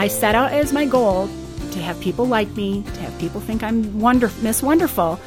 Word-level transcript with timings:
I 0.00 0.08
set 0.08 0.34
out 0.34 0.52
as 0.52 0.72
my 0.72 0.86
goal 0.86 1.28
to 1.72 1.78
have 1.82 2.00
people 2.00 2.24
like 2.24 2.48
me, 2.56 2.82
to 2.82 3.00
have 3.02 3.18
people 3.18 3.38
think 3.38 3.62
I'm 3.62 4.00
wonder- 4.00 4.30
Miss 4.40 4.62
Wonderful, 4.62 5.20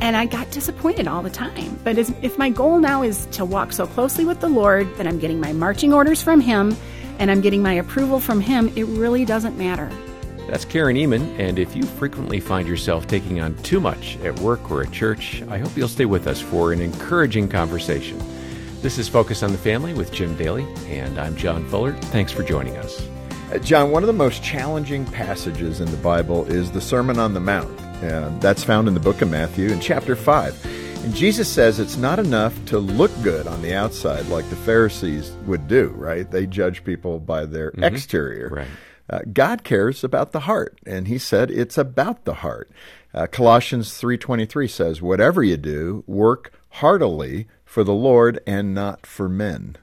and 0.00 0.16
I 0.16 0.26
got 0.26 0.50
disappointed 0.50 1.06
all 1.06 1.22
the 1.22 1.30
time. 1.30 1.78
But 1.84 1.96
as, 1.96 2.12
if 2.22 2.36
my 2.36 2.50
goal 2.50 2.80
now 2.80 3.04
is 3.04 3.26
to 3.26 3.44
walk 3.44 3.72
so 3.72 3.86
closely 3.86 4.24
with 4.24 4.40
the 4.40 4.48
Lord 4.48 4.88
that 4.96 5.06
I'm 5.06 5.20
getting 5.20 5.38
my 5.38 5.52
marching 5.52 5.94
orders 5.94 6.24
from 6.24 6.40
Him 6.40 6.76
and 7.20 7.30
I'm 7.30 7.40
getting 7.40 7.62
my 7.62 7.74
approval 7.74 8.18
from 8.18 8.40
Him, 8.40 8.72
it 8.74 8.86
really 8.86 9.24
doesn't 9.24 9.56
matter. 9.56 9.88
That's 10.48 10.64
Karen 10.64 10.96
Ehman, 10.96 11.38
and 11.38 11.56
if 11.56 11.76
you 11.76 11.84
frequently 11.84 12.40
find 12.40 12.66
yourself 12.66 13.06
taking 13.06 13.40
on 13.40 13.54
too 13.58 13.78
much 13.78 14.18
at 14.24 14.36
work 14.40 14.72
or 14.72 14.82
at 14.82 14.90
church, 14.90 15.44
I 15.48 15.58
hope 15.58 15.76
you'll 15.76 15.86
stay 15.86 16.04
with 16.04 16.26
us 16.26 16.40
for 16.40 16.72
an 16.72 16.80
encouraging 16.80 17.48
conversation. 17.48 18.20
This 18.82 18.98
is 18.98 19.08
Focus 19.08 19.44
on 19.44 19.52
the 19.52 19.58
Family 19.58 19.94
with 19.94 20.10
Jim 20.10 20.34
Daly, 20.34 20.66
and 20.88 21.16
I'm 21.16 21.36
John 21.36 21.64
Fuller. 21.68 21.92
Thanks 21.92 22.32
for 22.32 22.42
joining 22.42 22.76
us. 22.76 23.06
Uh, 23.52 23.58
John, 23.58 23.92
one 23.92 24.02
of 24.02 24.08
the 24.08 24.12
most 24.12 24.42
challenging 24.42 25.04
passages 25.04 25.80
in 25.80 25.88
the 25.90 25.96
Bible 25.98 26.44
is 26.46 26.72
the 26.72 26.80
Sermon 26.80 27.18
on 27.20 27.32
the 27.32 27.40
Mount. 27.40 27.80
Uh, 28.02 28.28
that's 28.40 28.64
found 28.64 28.88
in 28.88 28.94
the 28.94 29.00
book 29.00 29.22
of 29.22 29.30
Matthew 29.30 29.70
in 29.70 29.78
chapter 29.78 30.16
5. 30.16 31.04
And 31.04 31.14
Jesus 31.14 31.48
says 31.48 31.78
it's 31.78 31.96
not 31.96 32.18
enough 32.18 32.52
to 32.66 32.80
look 32.80 33.12
good 33.22 33.46
on 33.46 33.62
the 33.62 33.72
outside 33.72 34.26
like 34.26 34.48
the 34.50 34.56
Pharisees 34.56 35.30
would 35.46 35.68
do, 35.68 35.90
right? 35.90 36.28
They 36.28 36.46
judge 36.46 36.82
people 36.82 37.20
by 37.20 37.46
their 37.46 37.70
mm-hmm. 37.70 37.84
exterior. 37.84 38.48
Right. 38.48 38.66
Uh, 39.08 39.20
God 39.32 39.62
cares 39.62 40.02
about 40.02 40.32
the 40.32 40.40
heart, 40.40 40.76
and 40.84 41.06
He 41.06 41.16
said 41.16 41.48
it's 41.48 41.78
about 41.78 42.24
the 42.24 42.34
heart. 42.34 42.68
Uh, 43.14 43.28
Colossians 43.28 43.92
3:23 43.92 44.66
says, 44.68 45.00
"Whatever 45.00 45.44
you 45.44 45.56
do, 45.56 46.02
work 46.08 46.52
heartily 46.70 47.46
for 47.64 47.84
the 47.84 47.94
Lord 47.94 48.40
and 48.44 48.74
not 48.74 49.06
for 49.06 49.28
men." 49.28 49.76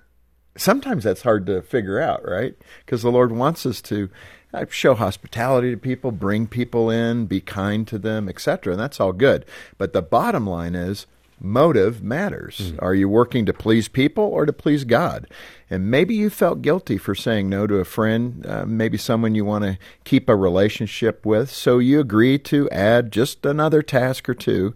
Sometimes 0.55 1.03
that's 1.03 1.23
hard 1.23 1.45
to 1.47 1.61
figure 1.61 1.99
out, 1.99 2.27
right? 2.27 2.55
Because 2.85 3.01
the 3.01 3.11
Lord 3.11 3.31
wants 3.31 3.65
us 3.65 3.81
to 3.83 4.09
uh, 4.53 4.65
show 4.69 4.93
hospitality 4.93 5.71
to 5.71 5.77
people, 5.77 6.11
bring 6.11 6.47
people 6.47 6.89
in, 6.89 7.25
be 7.25 7.41
kind 7.41 7.87
to 7.87 7.97
them, 7.97 8.29
etc. 8.29 8.73
And 8.73 8.79
that's 8.79 8.99
all 8.99 9.13
good. 9.13 9.45
But 9.77 9.93
the 9.93 10.01
bottom 10.01 10.47
line 10.47 10.75
is 10.75 11.07
motive 11.39 12.03
matters. 12.03 12.59
Mm-hmm. 12.59 12.85
Are 12.85 12.93
you 12.93 13.09
working 13.09 13.45
to 13.45 13.53
please 13.53 13.87
people 13.87 14.23
or 14.23 14.45
to 14.45 14.53
please 14.53 14.85
God? 14.85 15.27
And 15.69 15.89
maybe 15.89 16.15
you 16.15 16.29
felt 16.29 16.61
guilty 16.61 16.97
for 16.97 17.15
saying 17.15 17.49
no 17.49 17.65
to 17.67 17.77
a 17.77 17.85
friend, 17.85 18.45
uh, 18.45 18.65
maybe 18.65 18.97
someone 18.97 19.35
you 19.35 19.43
want 19.43 19.63
to 19.63 19.77
keep 20.03 20.29
a 20.29 20.35
relationship 20.35 21.25
with, 21.25 21.49
so 21.49 21.79
you 21.79 21.99
agree 21.99 22.37
to 22.39 22.69
add 22.69 23.11
just 23.11 23.45
another 23.45 23.81
task 23.81 24.29
or 24.29 24.35
two 24.35 24.75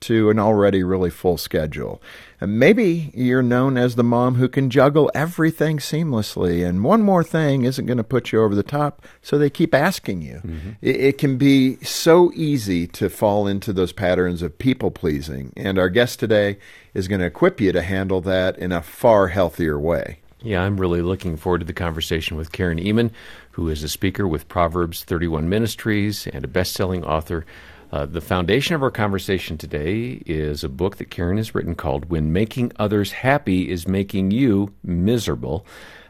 to 0.00 0.30
an 0.30 0.38
already 0.38 0.82
really 0.82 1.10
full 1.10 1.36
schedule. 1.36 2.00
And 2.40 2.58
maybe 2.58 3.10
you're 3.14 3.42
known 3.42 3.76
as 3.76 3.96
the 3.96 4.04
mom 4.04 4.36
who 4.36 4.48
can 4.48 4.70
juggle 4.70 5.10
everything 5.14 5.78
seamlessly, 5.78 6.66
and 6.66 6.84
one 6.84 7.02
more 7.02 7.24
thing 7.24 7.64
isn't 7.64 7.86
going 7.86 7.98
to 7.98 8.04
put 8.04 8.30
you 8.30 8.42
over 8.42 8.54
the 8.54 8.62
top, 8.62 9.04
so 9.22 9.36
they 9.36 9.50
keep 9.50 9.74
asking 9.74 10.22
you. 10.22 10.40
Mm-hmm. 10.44 10.70
It, 10.80 10.96
it, 10.96 11.18
can 11.18 11.36
be 11.36 11.76
so 11.76 12.30
easy 12.34 12.86
to 12.88 13.10
fall 13.10 13.48
into 13.48 13.72
those 13.72 13.92
patterns 13.92 14.40
of 14.42 14.58
people 14.58 14.90
pleasing, 14.90 15.52
and 15.56 15.78
our 15.78 15.88
guest 15.88 16.20
today 16.20 16.58
is 16.94 17.08
going 17.08 17.20
to 17.20 17.26
equip 17.26 17.60
you 17.60 17.72
to 17.72 17.82
handle 17.82 18.20
that 18.20 18.56
in 18.56 18.70
a 18.70 18.82
far 18.82 19.28
healthier 19.28 19.78
way. 19.78 20.18
Yeah, 20.40 20.62
I'm 20.62 20.80
really 20.80 21.02
looking 21.02 21.36
forward 21.36 21.58
to 21.60 21.64
the 21.64 21.72
conversation 21.72 22.36
with 22.36 22.52
Karen 22.52 22.78
Ehman, 22.78 23.10
who 23.52 23.68
is 23.68 23.82
a 23.82 23.88
speaker 23.88 24.28
with 24.28 24.46
Proverbs 24.46 25.02
31 25.02 25.48
Ministries 25.48 26.28
and 26.28 26.44
a 26.44 26.48
best 26.48 26.74
selling 26.74 27.04
author 27.04 27.44
uh, 27.90 28.04
the 28.04 28.20
foundation 28.20 28.74
of 28.74 28.82
our 28.82 28.90
conversation 28.90 29.56
today 29.56 30.22
is 30.26 30.62
a 30.62 30.68
book 30.68 30.96
that 30.96 31.10
Karen 31.10 31.38
has 31.38 31.54
written 31.54 31.74
called 31.74 32.10
When 32.10 32.32
Making 32.32 32.72
Others 32.76 33.12
Happy 33.12 33.70
is 33.70 33.88
Making 33.88 34.30
You 34.30 34.74
Miserable 34.82 35.64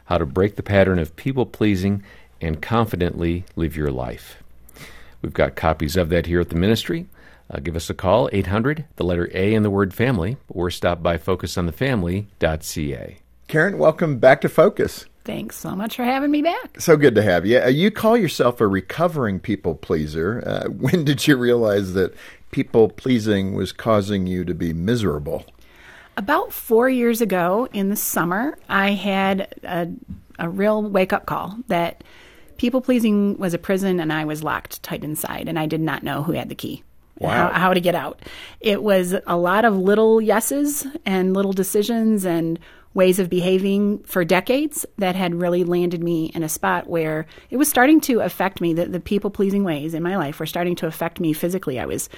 How 0.05 0.17
to 0.17 0.25
Break 0.25 0.57
the 0.57 0.63
Pattern 0.63 0.99
of 0.99 1.15
People 1.15 1.45
Pleasing 1.45 2.03
and 2.41 2.61
Confidently 2.61 3.45
Live 3.55 3.77
Your 3.77 3.91
Life. 3.91 4.43
We've 5.21 5.33
got 5.33 5.55
copies 5.55 5.95
of 5.95 6.09
that 6.09 6.25
here 6.25 6.41
at 6.41 6.49
the 6.49 6.55
ministry. 6.55 7.07
Uh, 7.49 7.59
give 7.59 7.77
us 7.77 7.89
a 7.89 7.93
call, 7.93 8.29
800, 8.31 8.85
the 8.97 9.05
letter 9.05 9.29
A 9.33 9.53
in 9.53 9.63
the 9.63 9.69
word 9.69 9.93
family, 9.93 10.35
or 10.49 10.69
stop 10.69 11.01
by 11.01 11.17
focusonthefamily.ca. 11.17 13.17
Karen, 13.47 13.77
welcome 13.77 14.19
back 14.19 14.41
to 14.41 14.49
Focus. 14.49 15.05
Thanks 15.25 15.57
so 15.57 15.75
much 15.75 15.95
for 15.95 16.03
having 16.03 16.31
me 16.31 16.41
back. 16.41 16.79
So 16.79 16.97
good 16.97 17.15
to 17.15 17.21
have 17.21 17.45
you. 17.45 17.59
Uh, 17.59 17.67
you 17.67 17.91
call 17.91 18.17
yourself 18.17 18.61
a 18.61 18.67
recovering 18.67 19.39
people 19.39 19.75
pleaser. 19.75 20.43
Uh, 20.45 20.69
when 20.69 21.03
did 21.03 21.27
you 21.27 21.37
realize 21.37 21.93
that 21.93 22.13
people 22.51 22.89
pleasing 22.89 23.53
was 23.53 23.71
causing 23.71 24.27
you 24.27 24.43
to 24.45 24.53
be 24.53 24.73
miserable? 24.73 25.45
About 26.17 26.51
four 26.51 26.89
years 26.89 27.21
ago 27.21 27.67
in 27.71 27.89
the 27.89 27.95
summer, 27.95 28.57
I 28.67 28.91
had 28.91 29.53
a, 29.63 29.87
a 30.37 30.49
real 30.49 30.81
wake 30.81 31.13
up 31.13 31.25
call 31.25 31.57
that 31.67 32.03
people 32.57 32.81
pleasing 32.81 33.37
was 33.37 33.53
a 33.53 33.57
prison 33.57 33.99
and 33.99 34.11
I 34.11 34.25
was 34.25 34.43
locked 34.43 34.83
tight 34.83 35.03
inside, 35.03 35.47
and 35.47 35.57
I 35.57 35.65
did 35.65 35.81
not 35.81 36.03
know 36.03 36.23
who 36.23 36.33
had 36.33 36.49
the 36.49 36.55
key. 36.55 36.83
Wow. 37.19 37.49
How, 37.51 37.59
how 37.59 37.73
to 37.73 37.81
get 37.81 37.95
out. 37.95 38.21
It 38.61 38.81
was 38.81 39.13
a 39.27 39.37
lot 39.37 39.65
of 39.65 39.77
little 39.77 40.21
yeses 40.21 40.87
and 41.05 41.33
little 41.33 41.51
decisions 41.51 42.25
and 42.25 42.59
ways 42.93 43.19
of 43.19 43.29
behaving 43.29 43.99
for 43.99 44.25
decades 44.25 44.85
that 44.97 45.15
had 45.15 45.35
really 45.35 45.63
landed 45.63 46.03
me 46.03 46.25
in 46.33 46.43
a 46.43 46.49
spot 46.49 46.87
where 46.87 47.27
it 47.49 47.57
was 47.57 47.69
starting 47.69 48.01
to 48.01 48.19
affect 48.19 48.61
me. 48.61 48.73
The, 48.73 48.85
the 48.85 48.99
people 48.99 49.29
pleasing 49.29 49.63
ways 49.63 49.93
in 49.93 50.01
my 50.01 50.17
life 50.17 50.39
were 50.39 50.45
starting 50.45 50.75
to 50.77 50.87
affect 50.87 51.19
me 51.19 51.33
physically. 51.33 51.79
I 51.79 51.85
was 51.85 52.09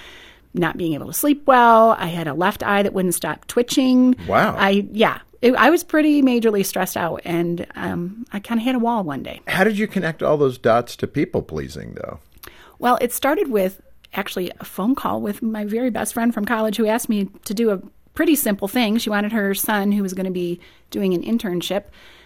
not 0.54 0.78
being 0.78 0.94
able 0.94 1.08
to 1.08 1.14
sleep 1.14 1.44
well. 1.46 1.92
I 1.92 2.08
had 2.08 2.28
a 2.28 2.34
left 2.34 2.64
eye 2.64 2.84
that 2.84 2.94
wouldn't 2.94 3.16
stop 3.16 3.48
twitching. 3.48 4.16
Wow. 4.28 4.56
I, 4.58 4.88
yeah. 4.92 5.20
It, 5.42 5.56
I 5.56 5.72
was 5.72 5.84
pretty 5.84 6.22
majorly 6.22 6.64
stressed 6.64 6.96
out, 6.96 7.22
and 7.26 7.66
um, 7.76 8.26
I 8.32 8.40
kind 8.40 8.60
of 8.60 8.66
hit 8.66 8.76
a 8.76 8.80
wall 8.80 9.04
one 9.04 9.24
day. 9.24 9.42
How 9.48 9.64
did 9.64 9.78
you 9.78 9.88
connect 9.88 10.22
all 10.22 10.38
those 10.38 10.60
dots 10.60 10.96
to 10.98 11.08
people 11.08 11.42
pleasing, 11.42 11.96
though? 11.96 12.20
Well, 12.78 12.98
it 13.02 13.12
started 13.12 13.50
with 13.50 13.82
actually 14.14 14.52
a 14.60 14.66
phone 14.66 14.94
call 14.94 15.20
with 15.20 15.42
my 15.42 15.66
very 15.66 15.90
best 15.90 16.14
friend 16.14 16.34
from 16.34 16.46
college 16.46 16.78
who 16.78 16.86
asked 16.86 17.10
me 17.10 17.28
to 17.46 17.54
do 17.54 17.72
a 17.72 17.82
pretty 18.22 18.36
simple 18.36 18.68
thing. 18.68 19.00
She 19.00 19.10
wanted 19.10 19.32
her 19.32 19.56
son, 19.56 19.92
who 19.92 20.04
was 20.04 20.14
going 20.14 20.28
to 20.28 20.32
be 20.32 20.60
doing 20.92 21.16
an 21.16 21.24
internship, 21.24 21.86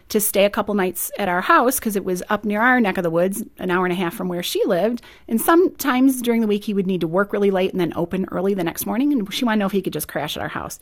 to 0.10 0.20
stay 0.20 0.44
a 0.44 0.50
couple 0.50 0.74
nights 0.74 1.10
at 1.18 1.30
our 1.30 1.40
house 1.40 1.80
because 1.80 1.96
it 1.96 2.04
was 2.04 2.22
up 2.28 2.44
near 2.44 2.60
our 2.60 2.82
neck 2.82 2.98
of 2.98 3.04
the 3.06 3.10
woods, 3.10 3.46
an 3.60 3.72
hour 3.72 3.86
and 3.86 3.94
a 3.94 3.96
half 3.96 4.14
from 4.14 4.28
where 4.28 4.44
she 4.44 4.62
lived. 4.66 5.02
And 5.30 5.40
sometimes 5.40 6.22
during 6.22 6.42
the 6.42 6.48
week, 6.48 6.66
he 6.66 6.74
would 6.74 6.86
need 6.86 7.00
to 7.00 7.08
work 7.08 7.32
really 7.32 7.50
late 7.50 7.72
and 7.72 7.80
then 7.80 7.94
open 7.96 8.26
early 8.30 8.54
the 8.54 8.64
next 8.66 8.86
morning. 8.86 9.14
And 9.14 9.34
she 9.34 9.46
wanted 9.46 9.56
to 9.56 9.60
know 9.62 9.66
if 9.68 9.72
he 9.72 9.82
could 9.82 9.94
just 9.94 10.10
crash 10.10 10.36
at 10.36 10.44
our 10.44 10.50
house. 10.50 10.80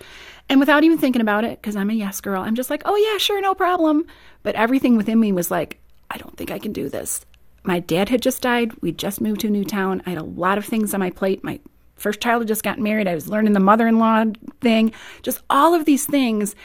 And 0.50 0.59
without 0.59 0.84
even 0.84 0.97
thinking 0.97 1.22
about 1.22 1.44
it, 1.44 1.62
because 1.62 1.75
I'm 1.75 1.91
a 1.91 1.94
yes 1.94 2.19
girl, 2.19 2.41
I'm 2.41 2.56
just 2.56 2.72
like, 2.72 2.81
oh, 2.85 2.95
yeah, 2.95 3.19
sure, 3.19 3.40
no 3.40 3.53
problem. 3.53 4.07
But 4.41 4.56
everything 4.56 4.97
within 4.97 5.19
me 5.19 5.31
was 5.31 5.51
like, 5.51 5.80
I 6.09 6.18
don't 6.18 6.35
think 6.35 6.50
I 6.50 6.57
can 6.57 6.74
do 6.74 6.90
this. 6.90 7.24
My 7.63 7.81
dad 7.81 8.09
had 8.09 8.24
just 8.24 8.41
died. 8.41 8.72
We 8.81 8.94
just 8.94 9.22
moved 9.22 9.41
to 9.41 9.47
a 9.47 9.51
new 9.51 9.63
town. 9.63 10.01
I 10.07 10.09
had 10.09 10.18
a 10.18 10.24
lot 10.24 10.57
of 10.57 10.66
things 10.66 10.91
on 10.95 11.01
my 11.01 11.12
plate. 11.12 11.44
My 11.44 11.59
first 12.03 12.22
child 12.22 12.41
had 12.41 12.47
just 12.47 12.64
gotten 12.64 12.84
married. 12.84 13.08
I 13.08 13.16
was 13.16 13.28
learning 13.28 13.53
the 13.53 13.59
mother 13.59 13.88
in 13.88 13.97
law 13.97 14.25
thing, 14.62 14.94
just 15.24 15.41
all 15.50 15.74
of 15.74 15.86
these 15.86 16.06
things. 16.06 16.56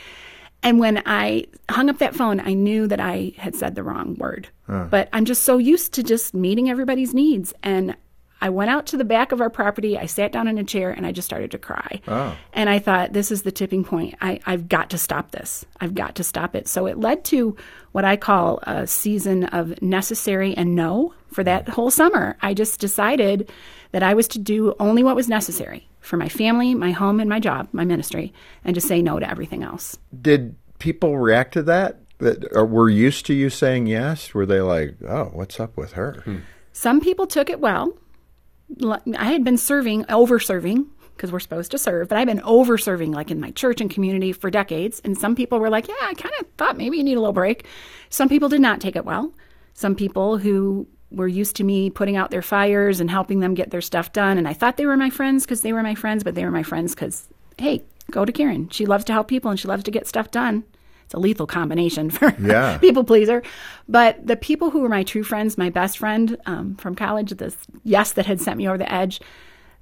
And 0.62 0.80
when 0.80 1.02
I 1.06 1.44
hung 1.70 1.88
up 1.88 1.98
that 1.98 2.16
phone, 2.16 2.40
I 2.40 2.52
knew 2.52 2.88
that 2.88 3.00
I 3.00 3.32
had 3.38 3.54
said 3.54 3.76
the 3.76 3.84
wrong 3.84 4.16
word. 4.16 4.48
Huh. 4.66 4.88
But 4.90 5.08
I'm 5.12 5.24
just 5.24 5.44
so 5.44 5.56
used 5.56 5.94
to 5.94 6.02
just 6.02 6.34
meeting 6.34 6.68
everybody's 6.68 7.14
needs. 7.14 7.54
And 7.62 7.96
I 8.40 8.50
went 8.50 8.70
out 8.70 8.86
to 8.88 8.96
the 8.96 9.04
back 9.04 9.32
of 9.32 9.40
our 9.40 9.50
property. 9.50 9.98
I 9.98 10.06
sat 10.06 10.32
down 10.32 10.46
in 10.48 10.58
a 10.58 10.64
chair 10.64 10.90
and 10.90 11.06
I 11.06 11.12
just 11.12 11.26
started 11.26 11.50
to 11.52 11.58
cry. 11.58 12.00
Oh. 12.06 12.36
And 12.52 12.70
I 12.70 12.78
thought, 12.78 13.12
this 13.12 13.30
is 13.30 13.42
the 13.42 13.52
tipping 13.52 13.84
point. 13.84 14.14
I, 14.20 14.40
I've 14.46 14.68
got 14.68 14.90
to 14.90 14.98
stop 14.98 15.32
this. 15.32 15.64
I've 15.80 15.94
got 15.94 16.14
to 16.16 16.24
stop 16.24 16.54
it. 16.54 16.68
So 16.68 16.86
it 16.86 16.98
led 16.98 17.24
to 17.26 17.56
what 17.92 18.04
I 18.04 18.16
call 18.16 18.60
a 18.62 18.86
season 18.86 19.44
of 19.44 19.80
necessary 19.82 20.56
and 20.56 20.74
no 20.74 21.14
for 21.32 21.42
that 21.44 21.68
whole 21.68 21.90
summer. 21.90 22.36
I 22.40 22.54
just 22.54 22.80
decided 22.80 23.50
that 23.92 24.02
I 24.02 24.14
was 24.14 24.28
to 24.28 24.38
do 24.38 24.74
only 24.78 25.02
what 25.02 25.16
was 25.16 25.28
necessary 25.28 25.88
for 26.00 26.16
my 26.16 26.28
family, 26.28 26.74
my 26.74 26.90
home, 26.90 27.20
and 27.20 27.28
my 27.28 27.40
job, 27.40 27.68
my 27.72 27.84
ministry, 27.84 28.32
and 28.64 28.74
just 28.74 28.88
say 28.88 29.02
no 29.02 29.18
to 29.18 29.28
everything 29.28 29.62
else. 29.62 29.98
Did 30.20 30.54
people 30.78 31.18
react 31.18 31.54
to 31.54 31.62
that? 31.64 32.00
That 32.18 32.68
were 32.68 32.90
used 32.90 33.26
to 33.26 33.34
you 33.34 33.48
saying 33.48 33.86
yes? 33.86 34.34
Were 34.34 34.44
they 34.44 34.60
like, 34.60 34.96
"Oh, 35.06 35.30
what's 35.32 35.60
up 35.60 35.76
with 35.76 35.92
her?" 35.92 36.22
Hmm. 36.24 36.38
Some 36.72 37.00
people 37.00 37.28
took 37.28 37.48
it 37.48 37.60
well. 37.60 37.96
I 38.82 39.32
had 39.32 39.44
been 39.44 39.56
serving, 39.56 40.04
over 40.10 40.38
serving 40.38 40.86
because 41.16 41.32
we're 41.32 41.40
supposed 41.40 41.72
to 41.72 41.78
serve, 41.78 42.08
but 42.08 42.18
I've 42.18 42.26
been 42.26 42.40
over 42.42 42.78
serving 42.78 43.10
like 43.12 43.30
in 43.30 43.40
my 43.40 43.50
church 43.50 43.80
and 43.80 43.90
community 43.90 44.32
for 44.32 44.50
decades. 44.50 45.00
And 45.04 45.18
some 45.18 45.34
people 45.34 45.58
were 45.58 45.70
like, 45.70 45.88
yeah, 45.88 45.94
I 46.00 46.14
kind 46.14 46.34
of 46.40 46.46
thought 46.56 46.76
maybe 46.76 46.96
you 46.96 47.04
need 47.04 47.16
a 47.16 47.20
little 47.20 47.32
break. 47.32 47.66
Some 48.08 48.28
people 48.28 48.48
did 48.48 48.60
not 48.60 48.80
take 48.80 48.94
it 48.94 49.04
well. 49.04 49.32
Some 49.74 49.96
people 49.96 50.38
who 50.38 50.86
were 51.10 51.28
used 51.28 51.56
to 51.56 51.64
me 51.64 51.90
putting 51.90 52.16
out 52.16 52.30
their 52.30 52.42
fires 52.42 53.00
and 53.00 53.10
helping 53.10 53.40
them 53.40 53.54
get 53.54 53.70
their 53.70 53.80
stuff 53.80 54.12
done. 54.12 54.38
And 54.38 54.46
I 54.46 54.52
thought 54.52 54.76
they 54.76 54.86
were 54.86 54.96
my 54.96 55.10
friends 55.10 55.44
because 55.44 55.62
they 55.62 55.72
were 55.72 55.82
my 55.82 55.94
friends, 55.94 56.22
but 56.22 56.34
they 56.34 56.44
were 56.44 56.50
my 56.50 56.62
friends 56.62 56.94
because, 56.94 57.28
hey, 57.56 57.82
go 58.10 58.24
to 58.24 58.32
Karen. 58.32 58.68
She 58.70 58.86
loves 58.86 59.04
to 59.06 59.12
help 59.12 59.28
people 59.28 59.50
and 59.50 59.58
she 59.58 59.68
loves 59.68 59.84
to 59.84 59.90
get 59.90 60.06
stuff 60.06 60.30
done. 60.30 60.64
It's 61.08 61.14
a 61.14 61.18
lethal 61.18 61.46
combination 61.46 62.10
for 62.16 62.34
Yeah. 62.38 62.76
people 62.76 63.02
pleaser. 63.02 63.42
But 63.88 64.26
the 64.26 64.36
people 64.36 64.68
who 64.68 64.80
were 64.80 64.90
my 64.90 65.04
true 65.04 65.22
friends, 65.24 65.56
my 65.56 65.70
best 65.70 65.96
friend 65.96 66.36
um, 66.44 66.76
from 66.76 66.94
college, 66.94 67.30
this 67.30 67.56
yes 67.82 68.12
that 68.12 68.26
had 68.26 68.42
sent 68.42 68.58
me 68.58 68.68
over 68.68 68.76
the 68.76 68.92
edge, 68.92 69.18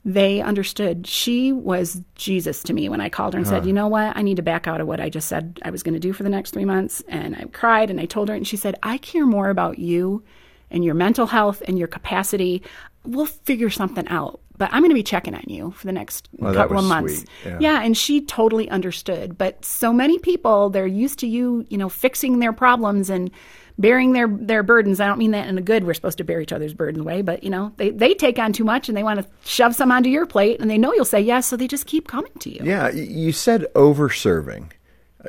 they 0.05 0.41
understood. 0.41 1.05
She 1.05 1.53
was 1.53 2.01
Jesus 2.15 2.63
to 2.63 2.73
me 2.73 2.89
when 2.89 3.01
I 3.01 3.09
called 3.09 3.35
her 3.35 3.39
and 3.39 3.49
said, 3.49 3.67
"You 3.67 3.73
know 3.73 3.89
what? 3.89 4.17
I 4.17 4.23
need 4.23 4.37
to 4.37 4.43
back 4.43 4.69
out 4.69 4.81
of 4.81 4.87
what 4.87 5.01
I 5.01 5.09
just 5.09 5.27
said 5.27 5.59
I 5.65 5.71
was 5.71 5.83
going 5.83 5.95
to 5.95 6.01
do 6.01 6.13
for 6.13 6.23
the 6.23 6.29
next 6.31 6.53
three 6.53 6.65
months." 6.65 7.03
And 7.09 7.35
I 7.35 7.43
cried 7.53 7.91
and 7.91 7.99
I 7.99 8.05
told 8.05 8.29
her, 8.29 8.35
and 8.37 8.47
she 8.47 8.57
said, 8.57 8.77
"I 8.85 8.99
care 8.99 9.27
more 9.27 9.51
about 9.51 9.81
you 9.81 10.23
and 10.71 10.85
your 10.85 10.95
mental 10.95 11.27
health 11.27 11.61
and 11.67 11.77
your 11.77 11.89
capacity. 11.89 12.63
We'll 13.05 13.27
figure 13.27 13.69
something 13.71 14.07
out." 14.07 14.39
But 14.59 14.71
I'm 14.73 14.81
going 14.81 14.91
to 14.91 14.95
be 14.95 15.03
checking 15.03 15.35
on 15.35 15.45
you 15.47 15.73
for 15.73 15.87
the 15.87 15.93
next 15.93 16.29
oh, 16.35 16.47
Well, 16.47 16.55
couple 16.55 16.79
of 16.79 16.85
months. 16.85 17.25
Yeah. 17.45 17.59
yeah, 17.61 17.83
and 17.83 17.97
she 17.97 18.21
totally 18.23 18.69
understood. 18.71 19.37
But 19.37 19.65
so 19.65 19.93
many 19.93 20.19
people, 20.19 20.71
they're 20.71 20.87
used 20.87 21.19
to 21.21 21.27
you, 21.27 21.67
you 21.69 21.79
know, 21.79 21.89
fixing 21.89 22.39
their 22.39 22.53
problems 22.53 23.11
and 23.11 23.31
bearing 23.79 24.13
their 24.13 24.29
their 24.29 24.63
burdens. 24.63 25.01
I 25.01 25.07
don't 25.07 25.19
mean 25.19 25.33
that 25.33 25.49
in 25.49 25.59
a 25.59 25.63
good. 25.63 25.85
We're 25.85 25.95
supposed 25.95 26.19
to 26.19 26.25
bear 26.25 26.41
each 26.41 26.53
other's 26.53 26.75
burden 26.75 27.05
way, 27.05 27.23
but 27.23 27.43
you 27.45 27.51
know, 27.51 27.73
they 27.77 27.91
they 27.91 28.15
take 28.15 28.39
on 28.39 28.53
too 28.53 28.65
much 28.65 28.89
and 28.89 28.97
they 28.97 29.03
want 29.03 29.21
to 29.21 29.27
shove 29.45 29.75
some 29.75 29.93
onto 29.93 30.09
your 30.09 30.27
plate, 30.27 30.61
and 30.61 30.71
they 30.71 30.79
know 30.79 30.93
you'll 30.93 31.05
say 31.05 31.21
yes, 31.21 31.47
so 31.47 31.57
they 31.57 31.69
just 31.69 31.87
keep 31.87 32.09
coming 32.09 32.33
to 32.41 32.51
you. 32.51 32.61
Yeah, 32.65 32.91
you 32.91 33.33
said 33.33 33.67
over 33.75 34.11
serving. 34.11 34.73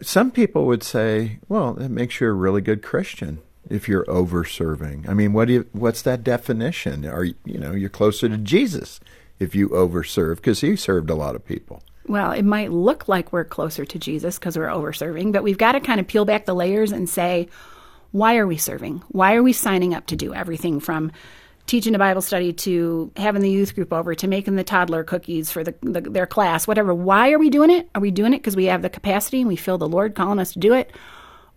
Some 0.01 0.31
people 0.31 0.65
would 0.65 0.83
say, 0.83 1.39
well, 1.49 1.73
that 1.73 1.89
makes 1.89 2.21
you 2.21 2.27
a 2.27 2.33
really 2.33 2.61
good 2.61 2.83
Christian 2.83 3.39
if 3.69 3.87
you're 3.87 4.09
over 4.09 4.43
serving. 4.45 5.05
I 5.09 5.13
mean, 5.13 5.33
what 5.33 5.47
do 5.47 5.53
you, 5.55 5.65
what's 5.71 6.03
that 6.03 6.23
definition? 6.23 7.05
Are 7.05 7.23
you, 7.23 7.33
you 7.45 7.57
know, 7.57 7.71
you're 7.71 7.89
closer 7.89 8.29
to 8.29 8.37
Jesus 8.37 8.99
if 9.39 9.55
you 9.55 9.69
over 9.69 10.03
serve 10.03 10.37
because 10.37 10.61
he 10.61 10.75
served 10.75 11.09
a 11.09 11.15
lot 11.15 11.35
of 11.35 11.45
people. 11.45 11.83
Well, 12.07 12.31
it 12.31 12.43
might 12.43 12.71
look 12.71 13.07
like 13.07 13.33
we're 13.33 13.43
closer 13.43 13.85
to 13.85 13.99
Jesus 13.99 14.39
because 14.39 14.57
we're 14.57 14.67
overserving, 14.67 15.33
but 15.33 15.43
we've 15.43 15.57
got 15.57 15.73
to 15.73 15.81
kind 15.81 15.99
of 15.99 16.07
peel 16.07 16.23
back 16.23 16.45
the 16.45 16.55
layers 16.55 16.91
and 16.91 17.09
say, 17.09 17.49
why 18.11 18.37
are 18.37 18.47
we 18.47 18.57
serving? 18.57 19.03
Why 19.09 19.35
are 19.35 19.43
we 19.43 19.51
signing 19.53 19.93
up 19.93 20.07
to 20.07 20.15
do 20.15 20.33
everything 20.33 20.79
from 20.79 21.11
teaching 21.65 21.93
a 21.93 21.99
Bible 21.99 22.21
study 22.21 22.53
to 22.53 23.11
having 23.17 23.41
the 23.41 23.49
youth 23.49 23.75
group 23.75 23.91
over 23.91 24.15
to 24.15 24.27
making 24.27 24.55
the 24.55 24.63
toddler 24.63 25.03
cookies 25.03 25.51
for 25.51 25.65
the, 25.65 25.75
the, 25.81 25.99
their 25.99 26.25
class, 26.25 26.65
whatever? 26.65 26.93
Why 26.93 27.31
are 27.31 27.39
we 27.39 27.49
doing 27.49 27.69
it? 27.69 27.89
Are 27.93 28.01
we 28.01 28.11
doing 28.11 28.33
it 28.33 28.37
because 28.37 28.55
we 28.55 28.65
have 28.65 28.81
the 28.81 28.89
capacity 28.89 29.41
and 29.41 29.49
we 29.49 29.57
feel 29.57 29.77
the 29.77 29.87
Lord 29.87 30.15
calling 30.15 30.39
us 30.39 30.53
to 30.53 30.59
do 30.59 30.73
it? 30.73 30.91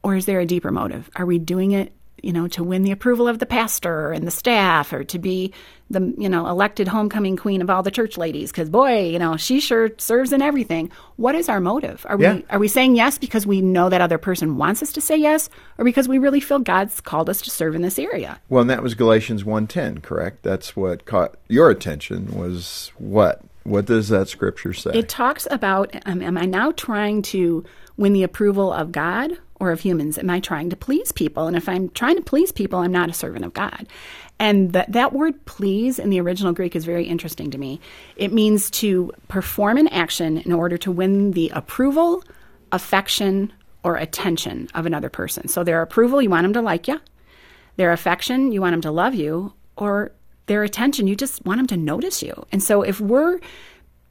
Or 0.02 0.16
is 0.16 0.26
there 0.26 0.40
a 0.40 0.46
deeper 0.46 0.72
motive? 0.72 1.08
Are 1.14 1.26
we 1.26 1.38
doing 1.38 1.70
it 1.72 1.92
you 2.22 2.32
know, 2.32 2.48
to 2.48 2.64
win 2.64 2.82
the 2.82 2.90
approval 2.90 3.28
of 3.28 3.38
the 3.38 3.46
pastor 3.46 4.12
and 4.12 4.26
the 4.26 4.30
staff, 4.30 4.92
or 4.92 5.04
to 5.04 5.18
be 5.18 5.52
the 5.90 6.14
you 6.18 6.28
know 6.28 6.46
elected 6.46 6.86
homecoming 6.88 7.36
queen 7.36 7.62
of 7.62 7.70
all 7.70 7.82
the 7.82 7.90
church 7.90 8.16
ladies. 8.16 8.50
Because 8.50 8.70
boy, 8.70 9.08
you 9.08 9.18
know, 9.18 9.36
she 9.36 9.60
sure 9.60 9.90
serves 9.98 10.32
in 10.32 10.42
everything. 10.42 10.90
What 11.16 11.34
is 11.34 11.48
our 11.48 11.60
motive? 11.60 12.04
Are 12.08 12.20
Yeah. 12.20 12.34
we 12.34 12.44
are 12.50 12.58
we 12.58 12.68
saying 12.68 12.96
yes 12.96 13.18
because 13.18 13.46
we 13.46 13.60
know 13.60 13.88
that 13.88 14.00
other 14.00 14.18
person 14.18 14.56
wants 14.56 14.82
us 14.82 14.92
to 14.92 15.00
say 15.00 15.16
yes, 15.16 15.48
or 15.78 15.84
because 15.84 16.08
we 16.08 16.18
really 16.18 16.40
feel 16.40 16.58
God's 16.58 17.00
called 17.00 17.28
us 17.28 17.40
to 17.42 17.50
serve 17.50 17.74
in 17.74 17.82
this 17.82 17.98
area? 17.98 18.40
Well, 18.48 18.60
and 18.60 18.70
that 18.70 18.82
was 18.82 18.94
Galatians 18.94 19.44
1:10, 19.44 20.02
correct? 20.02 20.42
That's 20.42 20.76
what 20.76 21.04
caught 21.06 21.36
your 21.48 21.70
attention 21.70 22.28
was 22.38 22.92
what? 22.98 23.42
What 23.64 23.84
does 23.84 24.08
that 24.08 24.28
scripture 24.28 24.72
say? 24.72 24.92
It 24.94 25.08
talks 25.08 25.46
about 25.50 25.94
um, 26.06 26.22
am 26.22 26.38
I 26.38 26.46
now 26.46 26.72
trying 26.72 27.22
to 27.22 27.64
win 28.00 28.14
the 28.14 28.22
approval 28.22 28.72
of 28.72 28.90
God 28.90 29.38
or 29.60 29.70
of 29.70 29.80
humans? 29.80 30.16
Am 30.16 30.30
I 30.30 30.40
trying 30.40 30.70
to 30.70 30.76
please 30.76 31.12
people? 31.12 31.46
And 31.46 31.56
if 31.56 31.68
I'm 31.68 31.90
trying 31.90 32.16
to 32.16 32.22
please 32.22 32.50
people, 32.50 32.78
I'm 32.78 32.90
not 32.90 33.10
a 33.10 33.12
servant 33.14 33.44
of 33.44 33.52
God. 33.52 33.86
And 34.38 34.72
that, 34.72 34.90
that 34.92 35.12
word 35.12 35.44
please 35.44 35.98
in 35.98 36.08
the 36.08 36.18
original 36.18 36.54
Greek 36.54 36.74
is 36.74 36.86
very 36.86 37.04
interesting 37.04 37.50
to 37.50 37.58
me. 37.58 37.78
It 38.16 38.32
means 38.32 38.70
to 38.70 39.12
perform 39.28 39.76
an 39.76 39.88
action 39.88 40.38
in 40.38 40.52
order 40.52 40.78
to 40.78 40.90
win 40.90 41.32
the 41.32 41.50
approval, 41.50 42.24
affection, 42.72 43.52
or 43.84 43.96
attention 43.96 44.68
of 44.74 44.86
another 44.86 45.10
person. 45.10 45.48
So 45.48 45.62
their 45.62 45.82
approval, 45.82 46.22
you 46.22 46.30
want 46.30 46.44
them 46.44 46.54
to 46.54 46.62
like 46.62 46.88
you. 46.88 46.98
Their 47.76 47.92
affection, 47.92 48.50
you 48.50 48.62
want 48.62 48.72
them 48.72 48.80
to 48.82 48.90
love 48.90 49.14
you. 49.14 49.52
Or 49.76 50.12
their 50.46 50.62
attention, 50.62 51.06
you 51.06 51.16
just 51.16 51.44
want 51.44 51.58
them 51.58 51.66
to 51.66 51.76
notice 51.76 52.22
you. 52.22 52.46
And 52.50 52.62
so 52.62 52.80
if 52.80 52.98
we're 52.98 53.40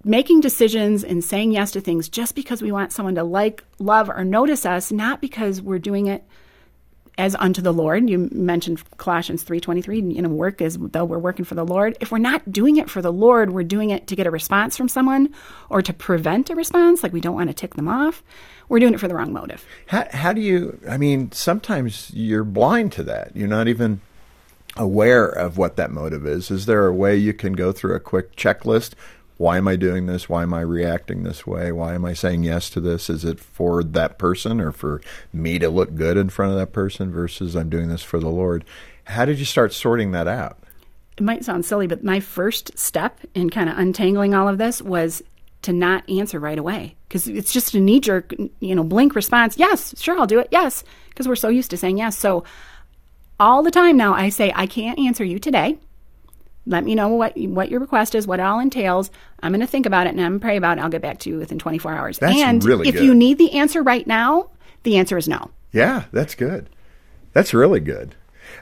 making 0.03 0.41
decisions 0.41 1.03
and 1.03 1.23
saying 1.23 1.51
yes 1.51 1.71
to 1.71 1.81
things 1.81 2.07
just 2.09 2.35
because 2.35 2.61
we 2.61 2.71
want 2.71 2.91
someone 2.91 3.15
to 3.15 3.23
like, 3.23 3.63
love, 3.79 4.09
or 4.09 4.23
notice 4.23 4.65
us, 4.65 4.91
not 4.91 5.21
because 5.21 5.61
we're 5.61 5.79
doing 5.79 6.07
it 6.07 6.23
as 7.19 7.35
unto 7.35 7.61
the 7.61 7.73
Lord. 7.73 8.09
You 8.09 8.29
mentioned 8.31 8.81
Colossians 8.97 9.43
3:23, 9.43 10.15
you 10.15 10.21
know, 10.21 10.29
work 10.29 10.61
as 10.61 10.77
though 10.79 11.03
we're 11.03 11.19
working 11.19 11.43
for 11.43 11.53
the 11.53 11.65
Lord. 11.65 11.97
If 11.99 12.11
we're 12.11 12.17
not 12.17 12.49
doing 12.49 12.77
it 12.77 12.89
for 12.89 13.01
the 13.01 13.11
Lord, 13.11 13.51
we're 13.51 13.63
doing 13.63 13.89
it 13.89 14.07
to 14.07 14.15
get 14.15 14.25
a 14.25 14.31
response 14.31 14.77
from 14.77 14.87
someone 14.87 15.33
or 15.69 15.81
to 15.81 15.91
prevent 15.91 16.49
a 16.49 16.55
response, 16.55 17.03
like 17.03 17.11
we 17.11 17.19
don't 17.19 17.35
want 17.35 17.49
to 17.49 17.53
tick 17.53 17.75
them 17.75 17.89
off. 17.89 18.23
We're 18.69 18.79
doing 18.79 18.93
it 18.93 19.01
for 19.01 19.09
the 19.09 19.15
wrong 19.15 19.33
motive. 19.33 19.65
How, 19.87 20.07
how 20.11 20.31
do 20.31 20.39
you? 20.39 20.79
I 20.89 20.97
mean, 20.97 21.31
sometimes 21.33 22.09
you're 22.13 22.45
blind 22.45 22.93
to 22.93 23.03
that. 23.03 23.35
You're 23.35 23.49
not 23.49 23.67
even 23.67 23.99
aware 24.77 25.25
of 25.25 25.57
what 25.57 25.75
that 25.75 25.91
motive 25.91 26.25
is. 26.25 26.49
Is 26.49 26.67
there 26.67 26.87
a 26.87 26.93
way 26.93 27.17
you 27.17 27.33
can 27.33 27.51
go 27.51 27.73
through 27.73 27.95
a 27.95 27.99
quick 27.99 28.37
checklist? 28.37 28.93
Why 29.39 29.57
am 29.57 29.69
I 29.69 29.77
doing 29.77 30.05
this? 30.05 30.27
Why 30.27 30.43
am 30.43 30.53
I 30.53 30.59
reacting 30.59 31.23
this 31.23 31.47
way? 31.47 31.71
Why 31.71 31.95
am 31.95 32.03
I 32.03 32.11
saying 32.11 32.43
yes 32.43 32.69
to 32.71 32.81
this? 32.81 33.09
Is 33.09 33.23
it 33.23 33.39
for 33.39 33.85
that 33.85 34.17
person 34.17 34.59
or 34.59 34.73
for 34.73 34.99
me 35.31 35.57
to 35.59 35.69
look 35.69 35.95
good 35.95 36.17
in 36.17 36.27
front 36.27 36.51
of 36.51 36.57
that 36.57 36.73
person 36.73 37.09
versus 37.09 37.55
I'm 37.55 37.69
doing 37.69 37.87
this 37.87 38.03
for 38.03 38.19
the 38.19 38.27
Lord? 38.27 38.65
How 39.05 39.23
did 39.23 39.39
you 39.39 39.45
start 39.45 39.71
sorting 39.71 40.11
that 40.11 40.27
out? 40.27 40.57
It 41.17 41.23
might 41.23 41.45
sound 41.45 41.65
silly, 41.65 41.87
but 41.87 42.03
my 42.03 42.19
first 42.19 42.77
step 42.77 43.21
in 43.33 43.49
kind 43.49 43.69
of 43.69 43.77
untangling 43.77 44.33
all 44.33 44.49
of 44.49 44.57
this 44.57 44.81
was 44.81 45.23
to 45.61 45.71
not 45.71 46.09
answer 46.09 46.37
right 46.37 46.59
away 46.59 46.97
because 47.07 47.29
it's 47.29 47.53
just 47.53 47.73
a 47.73 47.79
knee 47.79 48.01
jerk, 48.01 48.35
you 48.59 48.75
know, 48.75 48.83
blink 48.83 49.15
response. 49.15 49.57
Yes, 49.57 49.95
sure, 49.97 50.19
I'll 50.19 50.27
do 50.27 50.39
it. 50.39 50.49
Yes, 50.51 50.83
because 51.07 51.29
we're 51.29 51.37
so 51.37 51.47
used 51.47 51.71
to 51.71 51.77
saying 51.77 51.97
yes. 51.97 52.17
So 52.17 52.43
all 53.39 53.63
the 53.63 53.71
time 53.71 53.95
now, 53.95 54.13
I 54.13 54.27
say, 54.27 54.51
I 54.53 54.67
can't 54.67 54.99
answer 54.99 55.23
you 55.23 55.39
today. 55.39 55.77
Let 56.69 56.83
me 56.83 56.93
know 56.93 57.09
what 57.09 57.35
what 57.35 57.71
your 57.71 57.79
request 57.79 58.13
is, 58.13 58.27
what 58.27 58.39
it 58.39 58.43
all 58.43 58.59
entails. 58.59 59.09
I'm 59.41 59.51
going 59.51 59.59
to 59.61 59.67
think 59.67 59.87
about 59.87 60.05
it 60.05 60.11
and 60.11 60.21
I'm 60.21 60.33
going 60.33 60.39
to 60.39 60.43
pray 60.43 60.55
about 60.55 60.77
it. 60.77 60.81
I'll 60.81 60.89
get 60.89 61.01
back 61.01 61.17
to 61.19 61.29
you 61.29 61.37
within 61.37 61.57
24 61.57 61.93
hours. 61.93 62.19
That's 62.19 62.39
and 62.39 62.63
really 62.63 62.87
if 62.87 62.93
good. 62.93 63.03
you 63.03 63.15
need 63.15 63.39
the 63.39 63.53
answer 63.53 63.81
right 63.81 64.05
now, 64.05 64.51
the 64.83 64.97
answer 64.97 65.17
is 65.17 65.27
no. 65.27 65.49
Yeah, 65.71 66.05
that's 66.11 66.35
good. 66.35 66.69
That's 67.33 67.55
really 67.55 67.79
good. 67.79 68.15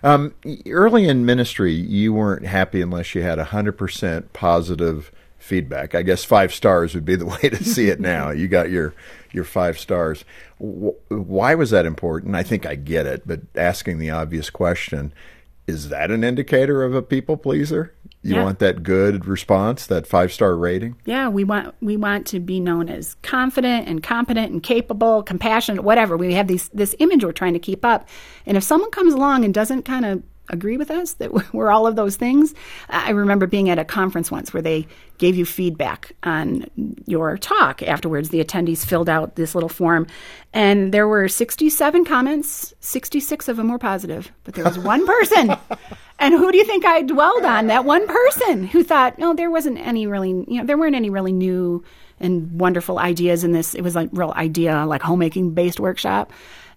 Um, 0.04 0.33
early 0.69 1.07
in 1.07 1.25
ministry, 1.25 1.74
you 1.74 2.13
weren't 2.13 2.46
happy 2.46 2.82
unless 2.82 3.13
you 3.13 3.22
had 3.24 3.39
100% 3.39 4.34
positive 4.34 5.12
feedback. 5.38 5.93
I 5.93 6.01
guess 6.01 6.24
five 6.24 6.53
stars 6.53 6.96
would 6.96 7.05
be 7.05 7.15
the 7.15 7.25
way 7.43 7.50
to 7.50 7.62
see 7.63 7.89
it 7.89 8.00
now. 8.00 8.29
You 8.29 8.48
got 8.48 8.70
your, 8.70 8.93
your 9.32 9.43
five 9.43 9.77
stars. 9.79 10.24
Why 10.60 11.55
was 11.55 11.72
that 11.72 11.86
important? 11.86 12.36
I 12.36 12.43
think 12.43 12.65
I 12.65 12.75
get 12.75 13.05
it, 13.05 13.24
but 13.25 13.41
asking 13.55 14.00
the 14.00 14.12
obvious 14.12 14.50
question 14.50 15.13
is 15.67 15.89
that 15.89 16.12
an 16.12 16.24
indicator 16.24 16.82
of 16.84 16.96
a 16.96 17.01
people 17.01 17.36
pleaser? 17.36 17.93
You 18.27 18.36
Yeah. 18.36 18.43
want 18.43 18.60
that 18.60 18.84
good 18.84 19.25
response, 19.25 19.88
that 19.88 20.05
five 20.05 20.34
star 20.34 20.55
rating? 20.57 20.96
Yeah, 21.05 21.29
we 21.29 21.46
want 21.46 21.74
we 21.81 21.96
want 21.96 22.25
to 22.27 22.41
be 22.41 22.60
known 22.60 22.89
as 22.89 23.15
confident 23.24 23.88
and 23.88 24.03
competent 24.03 24.51
and 24.51 24.62
capable, 24.62 25.24
compassionate, 25.24 25.81
whatever. 25.84 26.17
We 26.17 26.34
have 26.34 26.48
these 26.48 26.67
this 26.74 26.93
image 27.00 27.24
we're 27.24 27.31
trying 27.31 27.53
to 27.53 27.60
keep 27.60 27.86
up. 27.86 28.10
And 28.46 28.57
if 28.57 28.63
someone 28.63 28.91
comes 28.91 29.13
along 29.13 29.46
and 29.46 29.53
doesn't 29.53 29.84
kind 29.84 30.05
of 30.05 30.24
agree 30.50 30.77
with 30.77 30.92
us 30.92 31.13
that 31.13 31.32
we're 31.54 31.72
all 31.72 31.88
of 31.88 31.96
those 31.96 32.16
things, 32.16 32.54
I 32.89 33.12
remember 33.12 33.48
being 33.48 33.70
at 33.70 33.80
a 33.80 33.86
conference 33.86 34.32
once 34.32 34.54
where 34.54 34.62
they 34.62 34.88
gave 35.18 35.36
you 35.36 35.46
feedback 35.46 36.13
on 36.24 36.66
your 37.06 37.38
talk 37.38 37.82
afterwards. 37.84 38.30
The 38.30 38.44
attendees 38.44 38.86
filled 38.86 39.10
out 39.10 39.36
this 39.36 39.56
little 39.56 39.70
form, 39.70 40.08
and 40.54 40.94
there 40.94 41.08
were 41.08 41.27
67 41.27 42.06
comments. 42.06 42.74
66 42.80 43.48
of 43.48 43.58
them 43.58 43.70
were 43.70 43.80
positive, 43.80 44.32
but 44.44 44.54
there 44.54 44.66
was 44.66 44.77
one 44.77 45.06
person. 45.06 45.56
And 46.20 46.34
who 46.34 46.51
do 46.51 46.58
you 46.58 46.63
think 46.63 46.84
I 46.84 47.04
dwelled 47.04 47.46
on? 47.46 47.68
That 47.68 47.86
one 47.86 48.08
person 48.08 48.63
who 48.63 48.84
thought, 48.84 49.20
no, 49.20 49.34
there 49.34 49.51
wasn't 49.51 49.77
any 49.77 50.08
really, 50.08 50.30
you 50.30 50.58
know, 50.58 50.66
there 50.66 50.77
weren't 50.77 50.96
any 50.96 51.10
really 51.10 51.32
new 51.32 51.84
and 52.20 52.60
wonderful 52.60 52.98
ideas 52.98 53.44
in 53.44 53.51
this. 53.51 53.75
It 53.75 53.82
was 53.82 53.96
like 53.96 54.10
real 54.12 54.34
idea, 54.36 54.86
like 54.86 55.04
homemaking 55.04 55.54
based 55.54 55.80
workshop. 55.80 56.32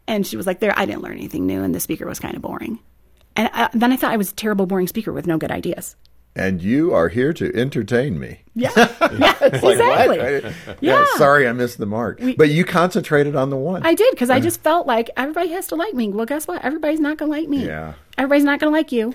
And 0.06 0.26
she 0.26 0.36
was 0.36 0.46
like, 0.46 0.60
there, 0.60 0.74
I 0.76 0.84
didn't 0.84 1.02
learn 1.02 1.16
anything 1.16 1.46
new, 1.46 1.62
and 1.62 1.74
the 1.74 1.80
speaker 1.80 2.06
was 2.06 2.18
kind 2.18 2.34
of 2.34 2.42
boring. 2.42 2.80
And 3.40 3.48
I, 3.54 3.70
then 3.72 3.90
I 3.90 3.96
thought 3.96 4.12
I 4.12 4.18
was 4.18 4.32
a 4.32 4.34
terrible, 4.34 4.66
boring 4.66 4.86
speaker 4.86 5.12
with 5.14 5.26
no 5.26 5.38
good 5.38 5.50
ideas. 5.50 5.96
And 6.36 6.60
you 6.62 6.92
are 6.92 7.08
here 7.08 7.32
to 7.32 7.56
entertain 7.56 8.20
me. 8.20 8.42
Yeah, 8.54 8.70
yeah, 9.18 9.34
exactly. 9.42 10.20
I- 10.20 10.52
Yeah. 10.80 11.04
Sorry, 11.16 11.48
I 11.48 11.52
missed 11.52 11.78
the 11.78 11.86
mark. 11.86 12.20
but 12.36 12.50
you 12.50 12.64
concentrated 12.66 13.34
on 13.34 13.48
the 13.48 13.56
one. 13.56 13.84
I 13.84 13.94
did 13.94 14.10
because 14.12 14.28
I 14.28 14.40
just 14.48 14.62
felt 14.62 14.86
like 14.86 15.08
everybody 15.16 15.48
has 15.52 15.68
to 15.68 15.74
like 15.74 15.94
me. 15.94 16.08
Well, 16.10 16.26
guess 16.26 16.46
what? 16.46 16.62
Everybody's 16.62 17.00
not 17.00 17.16
going 17.16 17.32
to 17.32 17.36
like 17.38 17.48
me. 17.48 17.66
Yeah. 17.66 17.94
Everybody's 18.18 18.44
not 18.44 18.60
going 18.60 18.70
to 18.72 18.76
like 18.76 18.92
you. 18.92 19.14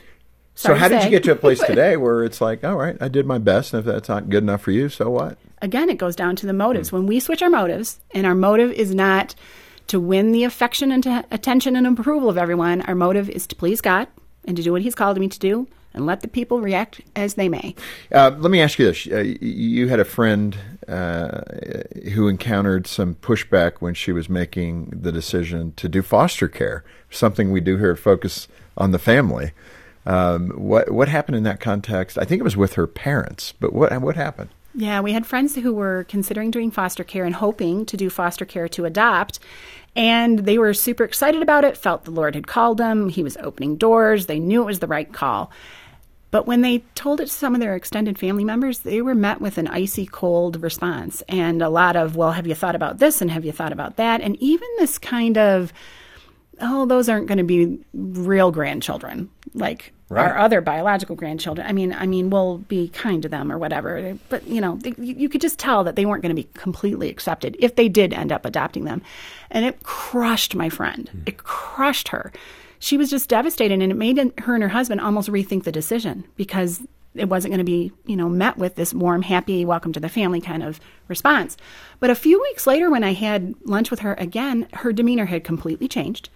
So 0.56 0.74
how 0.74 0.88
did 0.88 1.04
you 1.04 1.10
get 1.12 1.24
to 1.26 1.34
a 1.34 1.36
place 1.36 1.60
today 1.66 1.98
where 1.98 2.24
it's 2.24 2.42
like, 2.42 2.64
all 2.64 2.76
right, 2.78 2.98
I 3.00 3.10
did 3.10 3.26
my 3.28 3.38
best, 3.38 3.74
and 3.74 3.80
if 3.82 3.86
that's 3.86 4.10
not 4.10 4.30
good 4.30 4.42
enough 4.44 4.62
for 4.62 4.72
you, 4.72 4.90
so 4.90 5.10
what? 5.12 5.38
again, 5.62 5.90
it 5.90 5.98
goes 5.98 6.16
down 6.16 6.36
to 6.38 6.46
the 6.46 6.54
motives. 6.54 6.90
Hmm. 6.90 6.98
When 6.98 7.06
we 7.08 7.20
switch 7.20 7.42
our 7.44 7.50
motives, 7.50 8.00
and 8.16 8.26
our 8.26 8.36
motive 8.36 8.72
is 8.72 8.94
not 8.96 9.36
to 9.88 10.00
win 10.00 10.32
the 10.32 10.44
affection 10.44 10.92
and 10.92 11.06
attention 11.32 11.76
and 11.76 11.86
approval 11.88 12.30
of 12.30 12.38
everyone, 12.38 12.82
our 12.82 12.96
motive 12.96 13.30
is 13.30 13.48
to 13.48 13.56
please 13.56 13.82
God 13.82 14.08
and 14.46 14.58
to 14.58 14.64
do 14.64 14.72
what 14.72 14.82
He's 14.82 14.96
called 14.96 15.18
me 15.18 15.28
to 15.28 15.40
do, 15.40 15.68
and 15.94 16.06
let 16.06 16.22
the 16.22 16.28
people 16.28 16.62
react 16.62 17.02
as 17.16 17.36
they 17.36 17.50
may. 17.50 17.76
Uh, 18.12 18.32
let 18.38 18.52
me 18.52 18.62
ask 18.62 18.78
you 18.80 18.86
this: 18.86 19.08
uh, 19.08 19.20
You 19.42 19.88
had 19.88 20.00
a 20.00 20.06
friend 20.06 20.58
uh, 20.88 21.42
who 22.14 22.28
encountered 22.28 22.88
some 22.88 23.16
pushback 23.16 23.78
when 23.80 23.94
she 23.94 24.12
was 24.12 24.30
making 24.30 24.90
the 24.92 25.12
decision 25.12 25.74
to 25.78 25.90
do 25.90 26.02
foster 26.02 26.48
care, 26.48 26.84
something 27.10 27.52
we 27.52 27.62
do 27.62 27.78
here 27.78 27.92
at 27.92 28.00
Focus 28.00 28.48
on 28.78 28.92
the 28.92 29.00
Family. 29.00 29.52
Um, 30.06 30.50
what 30.52 30.92
what 30.92 31.10
happened 31.10 31.38
in 31.38 31.44
that 31.44 31.60
context? 31.60 32.18
I 32.18 32.26
think 32.26 32.40
it 32.40 32.44
was 32.44 32.58
with 32.58 32.74
her 32.74 32.88
parents, 32.88 33.54
but 33.60 33.74
what 33.74 34.00
what 34.02 34.16
happened? 34.16 34.50
Yeah, 34.78 35.00
we 35.00 35.14
had 35.14 35.26
friends 35.26 35.56
who 35.56 35.74
were 35.74 36.06
considering 36.10 36.52
doing 36.52 36.70
foster 36.70 37.06
care 37.06 37.24
and 37.24 37.34
hoping 37.34 37.86
to 37.86 37.96
do 37.96 38.10
foster 38.10 38.44
care 38.44 38.68
to 38.68 38.84
adopt. 38.84 39.40
And 39.96 40.40
they 40.40 40.58
were 40.58 40.74
super 40.74 41.04
excited 41.04 41.42
about 41.42 41.64
it, 41.64 41.78
felt 41.78 42.04
the 42.04 42.12
Lord 42.12 42.36
had 42.36 42.48
called 42.48 42.78
them. 42.78 43.10
He 43.10 43.24
was 43.24 43.38
opening 43.38 43.78
doors. 43.78 44.26
They 44.26 44.40
knew 44.40 44.62
it 44.62 44.66
was 44.66 44.80
the 44.80 44.88
right 44.88 45.12
call. 45.12 45.52
But 46.32 46.46
when 46.46 46.62
they 46.62 46.80
told 46.96 47.22
it 47.22 47.28
to 47.28 47.32
some 47.32 47.56
of 47.56 47.62
their 47.62 47.76
extended 47.76 48.20
family 48.20 48.44
members, 48.44 48.80
they 48.80 49.02
were 49.02 49.16
met 49.16 49.40
with 49.40 49.58
an 49.58 49.70
icy 49.70 50.06
cold 50.06 50.62
response 50.62 51.24
and 51.30 51.62
a 51.62 51.70
lot 51.70 51.96
of, 51.96 52.18
well, 52.18 52.34
have 52.34 52.46
you 52.46 52.56
thought 52.56 52.76
about 52.76 52.98
this 52.98 53.22
and 53.22 53.32
have 53.32 53.46
you 53.46 53.54
thought 53.54 53.72
about 53.72 53.96
that? 53.96 54.20
And 54.20 54.36
even 54.42 54.68
this 54.78 54.98
kind 54.98 55.38
of, 55.38 55.72
oh, 56.62 56.86
those 56.86 57.10
aren't 57.10 57.28
going 57.28 57.38
to 57.38 57.44
be 57.44 57.80
real 57.94 58.52
grandchildren 58.52 59.30
like 59.54 59.92
Right. 60.08 60.30
our 60.30 60.38
other 60.38 60.62
biological 60.62 61.16
grandchildren. 61.16 61.66
I 61.66 61.72
mean, 61.72 61.92
I 61.92 62.06
mean, 62.06 62.30
we'll 62.30 62.60
be 62.60 62.90
kind 62.90 63.24
to 63.24 63.30
them 63.30 63.52
or 63.52 63.58
whatever. 63.58 64.16
But 64.30 64.46
you 64.46 64.62
know, 64.62 64.76
they, 64.76 64.94
you, 65.00 65.16
you 65.16 65.30
could 65.30 65.42
just 65.42 65.58
tell 65.58 65.84
that 65.84 65.96
they 65.96 66.06
weren't 66.06 66.22
going 66.22 66.36
to 66.36 66.40
be 66.40 66.48
completely 66.54 67.10
accepted 67.10 67.56
if 67.60 67.76
they 67.76 67.90
did 67.90 68.14
end 68.14 68.32
up 68.32 68.46
adopting 68.46 68.84
them, 68.84 69.02
and 69.50 69.66
it 69.66 69.82
crushed 69.82 70.54
my 70.54 70.70
friend. 70.70 71.10
Hmm. 71.10 71.22
It 71.26 71.38
crushed 71.40 72.10
her. 72.10 72.32
She 72.78 72.98
was 72.98 73.10
just 73.10 73.30
devastated, 73.30 73.82
and 73.82 73.92
it 73.92 73.96
made 73.96 74.20
her 74.42 74.54
and 74.54 74.62
her 74.62 74.70
husband 74.70 75.02
almost 75.02 75.28
rethink 75.28 75.64
the 75.64 75.72
decision 75.72 76.24
because 76.36 76.84
it 77.16 77.28
wasn't 77.30 77.52
going 77.52 77.58
to 77.58 77.64
be, 77.64 77.92
you 78.06 78.16
know, 78.16 78.30
met 78.30 78.58
with 78.58 78.76
this 78.76 78.94
warm, 78.94 79.24
happy, 79.24 79.66
welcome 79.66 79.92
to 79.94 80.00
the 80.00 80.10
family 80.10 80.40
kind 80.40 80.62
of 80.62 80.80
response. 81.08 81.58
But 82.00 82.12
a 82.12 82.16
few 82.16 82.40
weeks 82.40 82.68
later, 82.68 82.92
when 82.92 83.04
I 83.04 83.14
had 83.14 83.56
lunch 83.64 83.90
with 83.90 84.02
her 84.02 84.14
again, 84.16 84.68
her 84.74 84.94
demeanor 84.94 85.26
had 85.26 85.44
completely 85.44 85.88
changed. 85.88 86.30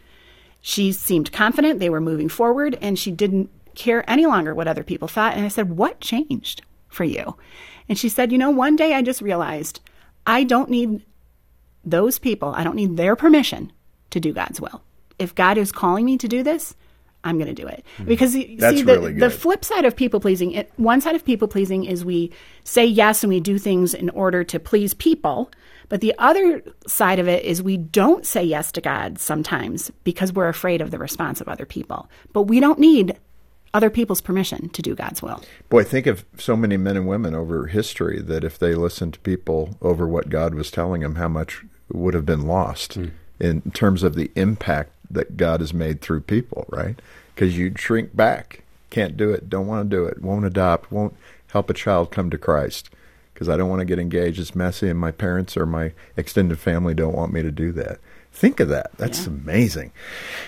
She 0.61 0.91
seemed 0.91 1.31
confident 1.31 1.79
they 1.79 1.89
were 1.89 2.01
moving 2.01 2.29
forward, 2.29 2.77
and 2.81 2.97
she 2.97 3.11
didn't 3.11 3.49
care 3.75 4.07
any 4.09 4.25
longer 4.25 4.53
what 4.53 4.67
other 4.67 4.83
people 4.83 5.07
thought. 5.07 5.35
And 5.35 5.45
I 5.45 5.49
said, 5.49 5.77
What 5.77 6.01
changed 6.01 6.61
for 6.87 7.03
you? 7.03 7.37
And 7.87 7.97
she 7.97 8.09
said, 8.09 8.31
You 8.31 8.37
know, 8.37 8.49
one 8.49 8.75
day 8.75 8.93
I 8.93 9.01
just 9.01 9.21
realized 9.21 9.79
I 10.27 10.43
don't 10.43 10.69
need 10.69 11.05
those 11.83 12.19
people, 12.19 12.53
I 12.55 12.63
don't 12.63 12.75
need 12.75 12.97
their 12.97 13.15
permission 13.15 13.71
to 14.09 14.19
do 14.19 14.33
God's 14.33 14.59
will. 14.59 14.81
If 15.17 15.35
God 15.35 15.57
is 15.57 15.71
calling 15.71 16.05
me 16.05 16.17
to 16.17 16.27
do 16.27 16.43
this, 16.43 16.75
I'm 17.23 17.37
going 17.37 17.53
to 17.53 17.61
do 17.61 17.67
it. 17.67 17.83
Hmm. 17.97 18.05
Because 18.05 18.35
you 18.35 18.57
That's 18.57 18.77
see, 18.77 18.83
the, 18.83 18.93
really 18.93 19.13
the 19.13 19.29
flip 19.29 19.65
side 19.65 19.85
of 19.85 19.95
people 19.95 20.19
pleasing, 20.19 20.51
it, 20.53 20.71
one 20.77 21.01
side 21.01 21.15
of 21.15 21.25
people 21.25 21.47
pleasing 21.47 21.85
is 21.85 22.05
we 22.05 22.31
say 22.63 22.85
yes 22.85 23.23
and 23.23 23.29
we 23.31 23.39
do 23.39 23.57
things 23.57 23.93
in 23.93 24.09
order 24.11 24.43
to 24.45 24.59
please 24.59 24.93
people. 24.93 25.51
But 25.89 26.01
the 26.01 26.13
other 26.19 26.61
side 26.87 27.19
of 27.19 27.27
it 27.27 27.43
is 27.43 27.63
we 27.63 27.77
don't 27.77 28.25
say 28.25 28.43
yes 28.43 28.71
to 28.73 28.81
God 28.81 29.19
sometimes 29.19 29.91
because 30.03 30.31
we're 30.31 30.47
afraid 30.47 30.81
of 30.81 30.91
the 30.91 30.99
response 30.99 31.41
of 31.41 31.49
other 31.49 31.65
people. 31.65 32.09
But 32.31 32.43
we 32.43 32.59
don't 32.59 32.79
need 32.79 33.17
other 33.73 33.89
people's 33.89 34.21
permission 34.21 34.69
to 34.69 34.81
do 34.81 34.95
God's 34.95 35.21
will. 35.21 35.43
Boy, 35.69 35.83
think 35.83 36.07
of 36.07 36.25
so 36.37 36.55
many 36.55 36.77
men 36.77 36.95
and 36.95 37.07
women 37.07 37.35
over 37.35 37.67
history 37.67 38.21
that 38.21 38.43
if 38.43 38.57
they 38.57 38.73
listened 38.73 39.15
to 39.15 39.19
people 39.19 39.77
over 39.81 40.07
what 40.07 40.29
God 40.29 40.55
was 40.55 40.71
telling 40.71 41.01
them, 41.01 41.15
how 41.15 41.27
much 41.27 41.63
would 41.91 42.13
have 42.13 42.25
been 42.25 42.47
lost 42.47 42.95
hmm. 42.95 43.07
in 43.39 43.61
terms 43.71 44.03
of 44.03 44.15
the 44.15 44.31
impact 44.35 44.91
that 45.09 45.37
God 45.37 45.59
has 45.59 45.73
made 45.73 46.01
through 46.01 46.21
people, 46.21 46.65
right? 46.69 46.99
Because 47.33 47.57
you'd 47.57 47.79
shrink 47.79 48.15
back, 48.15 48.63
can't 48.89 49.17
do 49.17 49.31
it, 49.31 49.49
don't 49.49 49.67
want 49.67 49.89
to 49.89 49.95
do 49.95 50.05
it, 50.05 50.21
won't 50.21 50.45
adopt, 50.45 50.91
won't 50.91 51.15
help 51.47 51.69
a 51.69 51.73
child 51.73 52.11
come 52.11 52.29
to 52.29 52.37
Christ 52.37 52.89
because 53.33 53.47
I 53.47 53.55
don't 53.55 53.69
want 53.69 53.79
to 53.79 53.85
get 53.85 53.99
engaged. 53.99 54.37
It's 54.39 54.53
messy, 54.53 54.89
and 54.89 54.99
my 54.99 55.11
parents 55.11 55.55
or 55.55 55.65
my 55.65 55.93
extended 56.17 56.59
family 56.59 56.93
don't 56.93 57.15
want 57.15 57.31
me 57.31 57.41
to 57.41 57.51
do 57.51 57.71
that. 57.71 57.99
Think 58.33 58.59
of 58.59 58.67
that. 58.69 58.91
That's 58.97 59.25
amazing. 59.25 59.91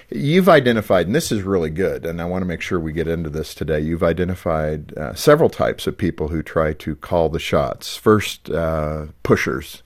You've 0.09 0.49
identified, 0.49 1.07
and 1.07 1.15
this 1.15 1.31
is 1.31 1.41
really 1.41 1.69
good, 1.69 2.05
and 2.05 2.21
I 2.21 2.25
want 2.25 2.41
to 2.41 2.45
make 2.45 2.61
sure 2.61 2.79
we 2.79 2.91
get 2.91 3.07
into 3.07 3.29
this 3.29 3.55
today. 3.55 3.79
You've 3.79 4.03
identified 4.03 4.95
uh, 4.97 5.15
several 5.15 5.49
types 5.49 5.87
of 5.87 5.97
people 5.97 6.27
who 6.27 6.43
try 6.43 6.73
to 6.73 6.95
call 6.95 7.29
the 7.29 7.39
shots. 7.39 7.95
First, 7.95 8.49
uh, 8.49 9.07
pushers. 9.23 9.83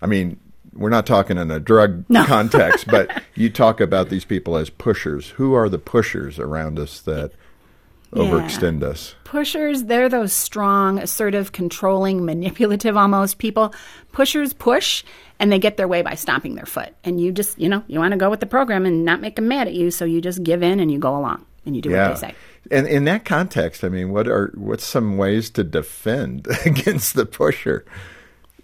I 0.00 0.06
mean, 0.06 0.40
we're 0.76 0.90
not 0.90 1.06
talking 1.06 1.38
in 1.38 1.50
a 1.50 1.60
drug 1.60 2.04
context, 2.26 2.86
but 2.86 3.22
you 3.34 3.50
talk 3.50 3.80
about 3.80 4.08
these 4.08 4.24
people 4.24 4.56
as 4.56 4.70
pushers. 4.70 5.30
Who 5.30 5.54
are 5.54 5.68
the 5.68 5.78
pushers 5.78 6.38
around 6.38 6.78
us 6.78 7.00
that 7.02 7.32
overextend 8.12 8.82
us? 8.82 9.14
Pushers, 9.24 9.84
they're 9.84 10.08
those 10.08 10.32
strong, 10.32 10.98
assertive, 10.98 11.52
controlling, 11.52 12.24
manipulative 12.24 12.96
almost 12.96 13.38
people. 13.38 13.74
Pushers 14.12 14.52
push 14.52 15.04
and 15.38 15.52
they 15.52 15.58
get 15.58 15.76
their 15.76 15.88
way 15.88 16.02
by 16.02 16.14
stomping 16.14 16.54
their 16.54 16.66
foot. 16.66 16.94
And 17.04 17.20
you 17.20 17.32
just, 17.32 17.58
you 17.58 17.68
know, 17.68 17.82
you 17.86 17.98
want 17.98 18.12
to 18.12 18.18
go 18.18 18.30
with 18.30 18.40
the 18.40 18.46
program 18.46 18.86
and 18.86 19.04
not 19.04 19.20
make 19.20 19.36
them 19.36 19.48
mad 19.48 19.68
at 19.68 19.74
you, 19.74 19.90
so 19.90 20.04
you 20.04 20.20
just 20.20 20.42
give 20.42 20.62
in 20.62 20.80
and 20.80 20.90
you 20.90 20.98
go 20.98 21.16
along 21.16 21.44
and 21.66 21.76
you 21.76 21.82
do 21.82 21.90
what 21.90 22.14
they 22.14 22.28
say. 22.28 22.34
And 22.70 22.86
in 22.86 23.04
that 23.04 23.24
context, 23.24 23.84
I 23.84 23.88
mean, 23.88 24.10
what 24.10 24.26
are 24.26 24.52
what's 24.56 24.84
some 24.84 25.16
ways 25.16 25.50
to 25.50 25.64
defend 25.64 26.48
against 26.66 27.14
the 27.14 27.26
pusher? 27.26 27.84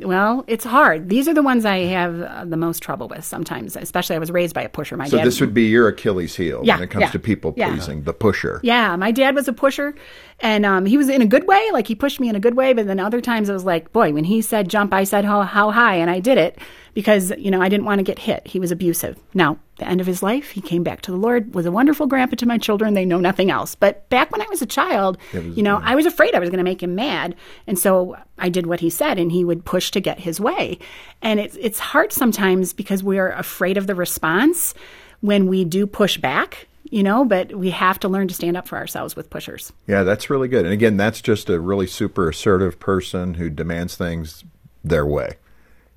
Well, 0.05 0.45
it's 0.47 0.65
hard. 0.65 1.09
These 1.09 1.29
are 1.29 1.35
the 1.35 1.43
ones 1.43 1.65
I 1.65 1.79
have 1.79 2.21
uh, 2.21 2.45
the 2.45 2.57
most 2.57 2.83
trouble 2.83 3.09
with 3.09 3.25
sometimes, 3.25 3.77
especially 3.77 4.17
I 4.17 4.19
was 4.19 4.31
raised 4.31 4.55
by 4.55 4.63
a 4.63 4.69
pusher. 4.69 4.97
My 4.97 5.05
dad. 5.05 5.11
So 5.11 5.17
dad 5.19 5.27
this 5.27 5.41
would 5.41 5.55
be 5.55 5.65
your 5.65 5.89
Achilles 5.89 6.37
heel 6.37 6.61
Yeah, 6.65 6.77
when 6.77 6.85
it 6.85 6.91
comes 6.91 7.03
yeah, 7.03 7.11
to 7.11 7.19
people 7.19 7.55
yeah. 7.57 7.71
pleasing, 7.71 8.03
the 8.03 8.13
pusher. 8.13 8.61
Yeah, 8.63 8.97
my 8.97 9.11
dad 9.13 9.35
was 9.35 9.49
a 9.49 9.53
pusher, 9.53 9.95
and 10.41 10.67
um, 10.67 10.87
he 10.87 10.97
was 10.97 11.09
in 11.09 11.23
a 11.23 11.27
good 11.27 11.47
way. 11.47 11.71
Like 11.73 11.87
he 11.87 11.95
pushed 11.95 12.21
me 12.21 12.29
in 12.29 12.37
a 12.37 12.41
good 12.41 12.57
way, 12.57 12.73
but 12.73 12.87
then 12.87 13.01
other 13.01 13.21
times 13.21 13.49
it 13.49 13.53
was 13.53 13.65
like, 13.65 13.93
boy, 13.93 14.13
when 14.13 14.25
he 14.25 14.43
said 14.43 14.69
jump, 14.69 14.93
I 14.93 15.05
said 15.05 15.25
how 15.25 15.43
how 15.43 15.71
high, 15.71 15.97
and 15.97 16.11
I 16.11 16.21
did 16.21 16.39
it 16.39 16.59
because 16.95 17.33
you 17.39 17.51
know 17.51 17.61
I 17.61 17.69
didn't 17.69 17.87
want 17.87 17.99
to 17.99 18.03
get 18.03 18.19
hit. 18.19 18.47
He 18.47 18.59
was 18.59 18.71
abusive. 18.71 19.19
Now, 19.35 19.59
the 19.79 19.89
end 19.89 20.01
of 20.01 20.07
his 20.07 20.23
life, 20.23 20.51
he 20.51 20.61
came 20.61 20.83
back 20.83 21.03
to 21.03 21.11
the 21.11 21.17
Lord, 21.17 21.55
was 21.55 21.67
a 21.67 21.73
wonderful 21.73 22.07
grandpa 22.07 22.37
to 22.37 22.47
my 22.47 22.59
children. 22.59 22.95
They 22.95 23.05
know 23.05 23.21
nothing 23.21 23.51
else. 23.51 23.75
But 23.75 24.09
back 24.09 24.31
when 24.33 24.43
I 24.43 24.47
was 24.49 24.63
a 24.63 24.67
child, 24.67 25.19
you 25.33 25.63
know, 25.63 25.81
I 25.83 25.95
was 25.95 26.07
afraid 26.07 26.35
I 26.35 26.39
was 26.39 26.51
going 26.51 26.59
to 26.59 26.65
make 26.65 26.83
him 26.83 26.95
mad, 26.95 27.35
and 27.67 27.79
so 27.79 28.17
I 28.39 28.49
did 28.49 28.67
what 28.67 28.81
he 28.81 28.91
said, 28.91 29.19
and 29.19 29.33
he 29.33 29.45
would 29.45 29.65
push 29.65 29.91
to 29.93 30.01
get 30.01 30.21
his 30.21 30.41
way. 30.41 30.79
And 31.21 31.41
it's 31.41 31.57
it's 31.57 31.79
hard 31.79 32.13
sometimes 32.13 32.73
because 32.73 33.03
we're 33.03 33.31
afraid 33.31 33.77
of 33.77 33.87
the 33.87 33.95
response 33.95 34.75
when 35.21 35.47
we 35.47 35.65
do 35.65 35.87
push 35.87 36.19
back 36.19 36.67
you 36.93 37.03
know, 37.03 37.25
but 37.25 37.55
we 37.55 37.71
have 37.71 37.99
to 38.01 38.09
learn 38.09 38.29
to 38.29 38.35
stand 38.35 38.55
up 38.55 38.69
for 38.69 38.77
ourselves 38.77 39.17
with 39.17 39.31
pushers. 39.31 39.73
Yeah, 39.87 40.03
that's 40.03 40.29
really 40.29 40.47
good. 40.47 40.67
And 40.67 40.75
again, 40.75 40.99
that's 40.99 41.23
just 41.23 41.49
a 41.49 41.59
really 41.59 41.87
super 41.87 42.29
assertive 42.29 42.79
person 42.79 43.35
who 43.35 43.49
demands 43.49 43.97
things 43.97 44.45
their 44.85 45.07
way. 45.07 45.37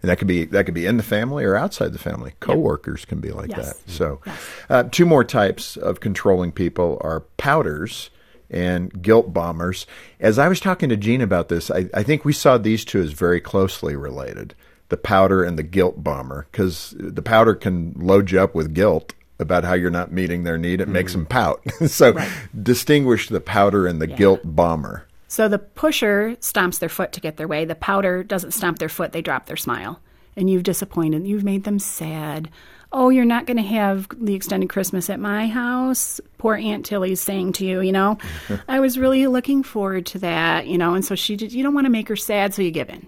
And 0.05 0.09
that 0.11 0.19
could 0.19 0.27
be 0.27 0.45
that 0.45 0.65
could 0.65 0.75
be 0.75 0.85
in 0.85 0.97
the 0.97 1.03
family 1.03 1.43
or 1.43 1.55
outside 1.55 1.91
the 1.91 1.97
family. 1.97 2.33
Coworkers 2.39 3.05
can 3.05 3.19
be 3.19 3.31
like 3.31 3.49
Yes. 3.49 3.73
that. 3.73 3.89
So, 3.89 4.21
uh, 4.69 4.83
two 4.83 5.03
more 5.03 5.23
types 5.23 5.77
of 5.77 5.99
controlling 5.99 6.51
people 6.51 7.01
are 7.01 7.23
pouters 7.39 8.09
and 8.51 9.01
guilt 9.01 9.33
bombers. 9.33 9.87
As 10.19 10.37
I 10.37 10.47
was 10.47 10.59
talking 10.59 10.89
to 10.89 10.95
Jean 10.95 11.21
about 11.21 11.49
this, 11.49 11.71
I, 11.71 11.89
I 11.91 12.03
think 12.03 12.23
we 12.23 12.33
saw 12.33 12.59
these 12.59 12.85
two 12.85 13.01
as 13.01 13.13
very 13.13 13.41
closely 13.41 13.95
related: 13.95 14.53
the 14.89 14.97
pouter 14.97 15.43
and 15.43 15.57
the 15.57 15.63
guilt 15.63 16.03
bomber, 16.03 16.45
because 16.51 16.93
the 16.99 17.23
pouter 17.23 17.55
can 17.55 17.95
load 17.97 18.29
you 18.29 18.39
up 18.39 18.53
with 18.53 18.75
guilt 18.75 19.15
about 19.39 19.63
how 19.63 19.73
you're 19.73 19.89
not 19.89 20.11
meeting 20.11 20.43
their 20.43 20.59
need. 20.59 20.81
It 20.81 20.87
makes 20.87 21.13
them 21.13 21.25
pout. 21.25 21.63
so, 21.87 22.15
distinguish 22.61 23.27
the 23.27 23.41
pouter 23.41 23.87
and 23.87 23.99
the 23.99 24.05
guilt 24.05 24.41
bomber. 24.43 25.07
So 25.27 25.47
the 25.47 25.59
pusher 25.59 26.37
stomps 26.39 26.79
their 26.79 26.89
foot 26.89 27.11
to 27.13 27.21
get 27.21 27.37
their 27.37 27.47
way. 27.47 27.65
The 27.65 27.75
pouter 27.75 28.23
doesn't 28.23 28.51
stomp 28.51 28.79
their 28.79 28.89
foot, 28.89 29.11
they 29.11 29.21
drop 29.21 29.45
their 29.45 29.57
smile. 29.57 29.99
And 30.37 30.49
you've 30.49 30.63
disappointed, 30.63 31.25
you've 31.25 31.43
made 31.43 31.63
them 31.63 31.79
sad. 31.79 32.49
Oh, 32.91 33.09
you're 33.09 33.25
not 33.25 33.45
going 33.45 33.57
to 33.57 33.63
have 33.63 34.07
the 34.17 34.35
extended 34.35 34.69
Christmas 34.69 35.09
at 35.09 35.19
my 35.19 35.47
house. 35.47 36.21
Poor 36.37 36.55
Aunt 36.55 36.85
Tilly's 36.85 37.19
saying 37.21 37.53
to 37.53 37.65
you, 37.65 37.81
you 37.81 37.91
know, 37.91 38.17
I 38.67 38.79
was 38.79 38.97
really 38.97 39.27
looking 39.27 39.63
forward 39.63 40.05
to 40.07 40.19
that, 40.19 40.67
you 40.67 40.77
know, 40.77 40.93
and 40.93 41.03
so 41.03 41.15
she, 41.15 41.35
did, 41.35 41.51
you 41.51 41.63
don't 41.63 41.73
want 41.73 41.85
to 41.85 41.91
make 41.91 42.07
her 42.09 42.15
sad, 42.15 42.53
so 42.53 42.61
you 42.61 42.71
give 42.71 42.89
in. 42.89 43.07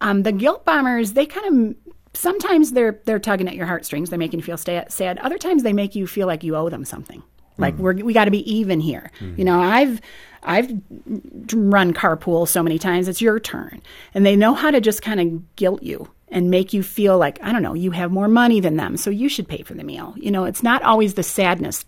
Um, 0.00 0.22
the 0.22 0.32
guilt 0.32 0.64
bombers, 0.64 1.12
they 1.12 1.26
kind 1.26 1.46
of 1.46 1.76
sometimes 2.16 2.72
they're 2.72 3.00
they're 3.04 3.18
tugging 3.18 3.48
at 3.48 3.54
your 3.54 3.66
heartstrings. 3.66 4.10
They're 4.10 4.18
making 4.18 4.40
you 4.40 4.44
feel 4.44 4.56
sta- 4.56 4.88
sad. 4.88 5.18
Other 5.18 5.38
times 5.38 5.62
they 5.62 5.72
make 5.72 5.94
you 5.94 6.06
feel 6.06 6.26
like 6.26 6.42
you 6.42 6.56
owe 6.56 6.68
them 6.68 6.84
something. 6.84 7.22
Like 7.58 7.76
we're 7.76 7.94
we 7.94 8.12
got 8.12 8.26
to 8.26 8.30
be 8.30 8.50
even 8.52 8.80
here. 8.80 9.10
You 9.36 9.44
know, 9.44 9.60
I've 9.60 10.00
I've 10.42 10.70
run 11.52 11.92
carpool 11.94 12.46
so 12.46 12.62
many 12.62 12.78
times. 12.78 13.08
It's 13.08 13.20
your 13.20 13.40
turn, 13.40 13.82
and 14.14 14.24
they 14.26 14.36
know 14.36 14.54
how 14.54 14.70
to 14.70 14.80
just 14.80 15.02
kind 15.02 15.20
of 15.20 15.56
guilt 15.56 15.82
you 15.82 16.08
and 16.28 16.50
make 16.50 16.72
you 16.72 16.82
feel 16.82 17.18
like 17.18 17.38
I 17.42 17.52
don't 17.52 17.62
know 17.62 17.74
you 17.74 17.92
have 17.92 18.10
more 18.10 18.28
money 18.28 18.60
than 18.60 18.76
them, 18.76 18.96
so 18.96 19.10
you 19.10 19.28
should 19.28 19.48
pay 19.48 19.62
for 19.62 19.74
the 19.74 19.84
meal. 19.84 20.14
You 20.16 20.30
know, 20.30 20.44
it's 20.44 20.62
not 20.62 20.82
always 20.82 21.14
the 21.14 21.22
sadness 21.22 21.84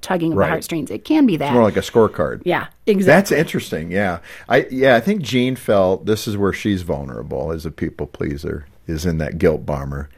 tugging 0.00 0.34
Right. 0.34 0.46
the 0.46 0.50
heartstrings. 0.50 0.90
It 0.90 1.04
can 1.04 1.26
be 1.26 1.36
that. 1.38 1.52
More 1.52 1.62
like 1.62 1.76
a 1.76 1.80
scorecard. 1.80 2.42
yeah, 2.44 2.66
exactly. 2.86 3.04
That's 3.04 3.32
interesting. 3.32 3.90
Yeah, 3.90 4.20
I 4.48 4.66
yeah 4.70 4.96
I 4.96 5.00
think 5.00 5.22
Jean 5.22 5.56
felt 5.56 6.06
this 6.06 6.26
is 6.28 6.36
where 6.36 6.52
she's 6.52 6.82
vulnerable 6.82 7.52
as 7.52 7.66
a 7.66 7.70
people 7.70 8.06
pleaser 8.06 8.66
is 8.86 9.06
in 9.06 9.18
that 9.18 9.38
guilt 9.38 9.64
bomber, 9.66 10.08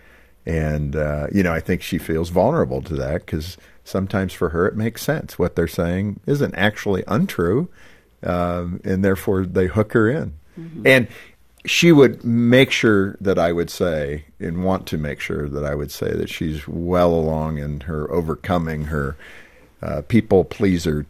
and 0.47 0.97
uh, 0.97 1.27
you 1.33 1.43
know 1.43 1.53
I 1.53 1.61
think 1.61 1.83
she 1.83 1.99
feels 1.99 2.31
vulnerable 2.31 2.83
to 2.83 2.95
that 2.97 3.27
because 3.27 3.57
sometimes 3.85 4.33
for 4.33 4.51
her 4.51 4.67
it 4.67 4.77
makes 4.77 5.03
sense. 5.03 5.39
What 5.39 5.57
they're 5.57 5.69
saying 5.69 6.21
isn't 6.27 6.55
actually 6.55 7.05
untrue, 7.07 7.69
um, 8.23 8.81
and 8.85 9.05
therefore 9.05 9.45
they 9.47 9.67
hook 9.67 9.93
her 9.93 10.09
in, 10.09 10.35
and 10.87 11.09
she 11.65 11.93
would 11.93 12.25
make 12.25 12.71
sure 12.71 13.17
that 13.21 13.39
I 13.39 13.53
would 13.53 13.71
say 13.71 14.25
and 14.41 14.65
want 14.65 14.87
to 14.89 14.99
make 14.99 15.21
sure 15.21 15.49
that 15.49 15.65
I 15.65 15.75
would 15.75 15.91
say 15.91 16.13
that 16.13 16.29
she's 16.29 16.67
well 16.67 17.15
along 17.15 17.59
in 17.59 17.81
her 17.81 18.11
overcoming 18.11 18.85
her 18.85 19.17
uh, 19.81 20.03
people 20.03 20.45
pleaser 20.45 21.07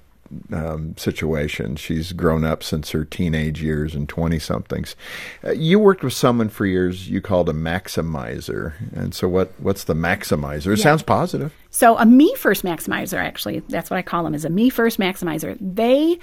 um, 0.53 0.97
situation. 0.97 1.77
She's 1.77 2.13
grown 2.13 2.45
up 2.45 2.63
since 2.63 2.91
her 2.91 3.05
teenage 3.05 3.63
years 3.63 3.95
and 3.95 4.09
20 4.09 4.39
somethings. 4.39 4.97
Uh, 5.45 5.53
you 5.53 5.79
worked 5.79 6.03
with 6.03 6.13
someone 6.13 6.49
for 6.49 6.67
years 6.67 7.09
you 7.09 7.21
called 7.21 7.49
a 7.49 7.53
maximizer. 7.53 8.75
And 8.95 9.15
so, 9.15 9.29
what, 9.29 9.53
what's 9.59 9.85
the 9.85 9.95
maximizer? 9.95 10.73
It 10.73 10.79
sounds 10.79 11.03
positive. 11.03 11.55
So 11.71 11.97
a 11.97 12.05
me 12.05 12.35
first 12.37 12.65
maximizer, 12.65 13.19
actually, 13.19 13.61
that's 13.61 13.91
what 13.91 13.97
I 13.97 14.03
call 14.03 14.25
them, 14.25 14.35
is 14.35 14.45
a 14.45 14.51
me 14.51 14.69
first 14.69 14.99
maximizer. 14.99 15.57
They 15.61 16.19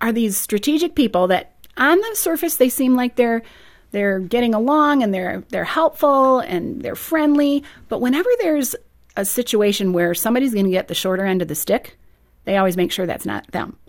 are 0.00 0.12
these 0.12 0.36
strategic 0.36 0.94
people 0.94 1.26
that 1.28 1.54
on 1.76 1.98
the 1.98 2.10
surface 2.14 2.56
they 2.56 2.68
seem 2.68 2.94
like 2.94 3.16
they're 3.16 3.42
they're 3.90 4.18
getting 4.18 4.54
along 4.54 5.02
and 5.02 5.14
they're 5.14 5.44
they're 5.50 5.64
helpful 5.64 6.40
and 6.40 6.82
they're 6.82 6.96
friendly, 6.96 7.62
but 7.88 8.00
whenever 8.00 8.28
there's 8.40 8.74
a 9.16 9.24
situation 9.24 9.92
where 9.92 10.14
somebody's 10.14 10.52
going 10.52 10.64
to 10.64 10.70
get 10.70 10.88
the 10.88 10.94
shorter 10.94 11.24
end 11.24 11.42
of 11.42 11.48
the 11.48 11.54
stick, 11.54 11.96
they 12.44 12.56
always 12.56 12.76
make 12.76 12.92
sure 12.92 13.06
that's 13.06 13.26
not 13.26 13.46
them. 13.52 13.76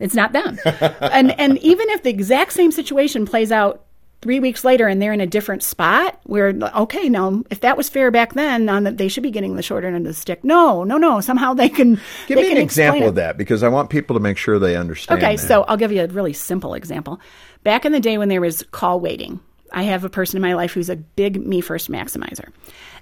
It's 0.00 0.14
not 0.14 0.32
them. 0.32 0.58
and 0.64 1.38
and 1.38 1.56
even 1.58 1.88
if 1.90 2.02
the 2.02 2.10
exact 2.10 2.52
same 2.52 2.72
situation 2.72 3.26
plays 3.26 3.52
out 3.52 3.84
three 4.22 4.40
weeks 4.40 4.64
later 4.64 4.88
and 4.88 5.00
they're 5.00 5.12
in 5.12 5.20
a 5.20 5.26
different 5.26 5.62
spot 5.62 6.18
where 6.24 6.48
okay 6.74 7.10
now 7.10 7.42
if 7.50 7.60
that 7.60 7.76
was 7.76 7.90
fair 7.90 8.10
back 8.10 8.32
then 8.32 8.68
on 8.70 8.84
that 8.84 8.96
they 8.96 9.06
should 9.06 9.22
be 9.22 9.30
getting 9.30 9.54
the 9.54 9.62
shorter 9.62 9.86
end 9.86 9.96
of 9.98 10.02
the 10.04 10.14
stick 10.14 10.42
no 10.42 10.82
no 10.82 10.96
no 10.96 11.20
somehow 11.20 11.52
they 11.52 11.68
can 11.68 11.94
Give 12.26 12.36
they 12.36 12.42
me 12.42 12.48
can 12.48 12.56
an 12.56 12.62
example 12.62 13.08
of 13.08 13.16
that 13.16 13.36
because 13.36 13.62
I 13.62 13.68
want 13.68 13.90
people 13.90 14.14
to 14.14 14.20
make 14.20 14.38
sure 14.38 14.58
they 14.58 14.76
understand. 14.76 15.22
Okay, 15.22 15.36
that. 15.36 15.46
so 15.46 15.62
I'll 15.64 15.76
give 15.76 15.92
you 15.92 16.02
a 16.02 16.06
really 16.08 16.32
simple 16.32 16.74
example. 16.74 17.20
Back 17.62 17.84
in 17.84 17.92
the 17.92 18.00
day 18.00 18.18
when 18.18 18.28
there 18.28 18.40
was 18.40 18.62
call 18.72 18.98
waiting, 18.98 19.40
I 19.72 19.82
have 19.82 20.04
a 20.04 20.10
person 20.10 20.36
in 20.36 20.42
my 20.42 20.54
life 20.54 20.72
who's 20.72 20.90
a 20.90 20.96
big 20.96 21.46
me 21.46 21.60
first 21.60 21.90
maximizer. 21.90 22.48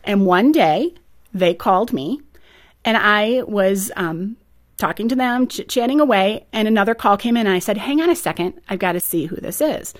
And 0.04 0.26
one 0.26 0.52
day 0.52 0.92
they 1.32 1.54
called 1.54 1.92
me 1.92 2.20
and 2.84 2.96
I 2.96 3.42
was 3.46 3.92
um, 3.96 4.36
talking 4.82 5.08
to 5.08 5.14
them, 5.14 5.46
ch- 5.46 5.66
chatting 5.68 6.00
away, 6.00 6.44
and 6.52 6.66
another 6.66 6.94
call 6.94 7.16
came 7.16 7.36
in 7.36 7.46
and 7.46 7.54
I 7.54 7.60
said, 7.60 7.78
Hang 7.78 8.00
on 8.00 8.10
a 8.10 8.16
second, 8.16 8.60
I've 8.68 8.80
got 8.80 8.92
to 8.92 9.00
see 9.00 9.26
who 9.26 9.36
this 9.36 9.60
is 9.60 9.94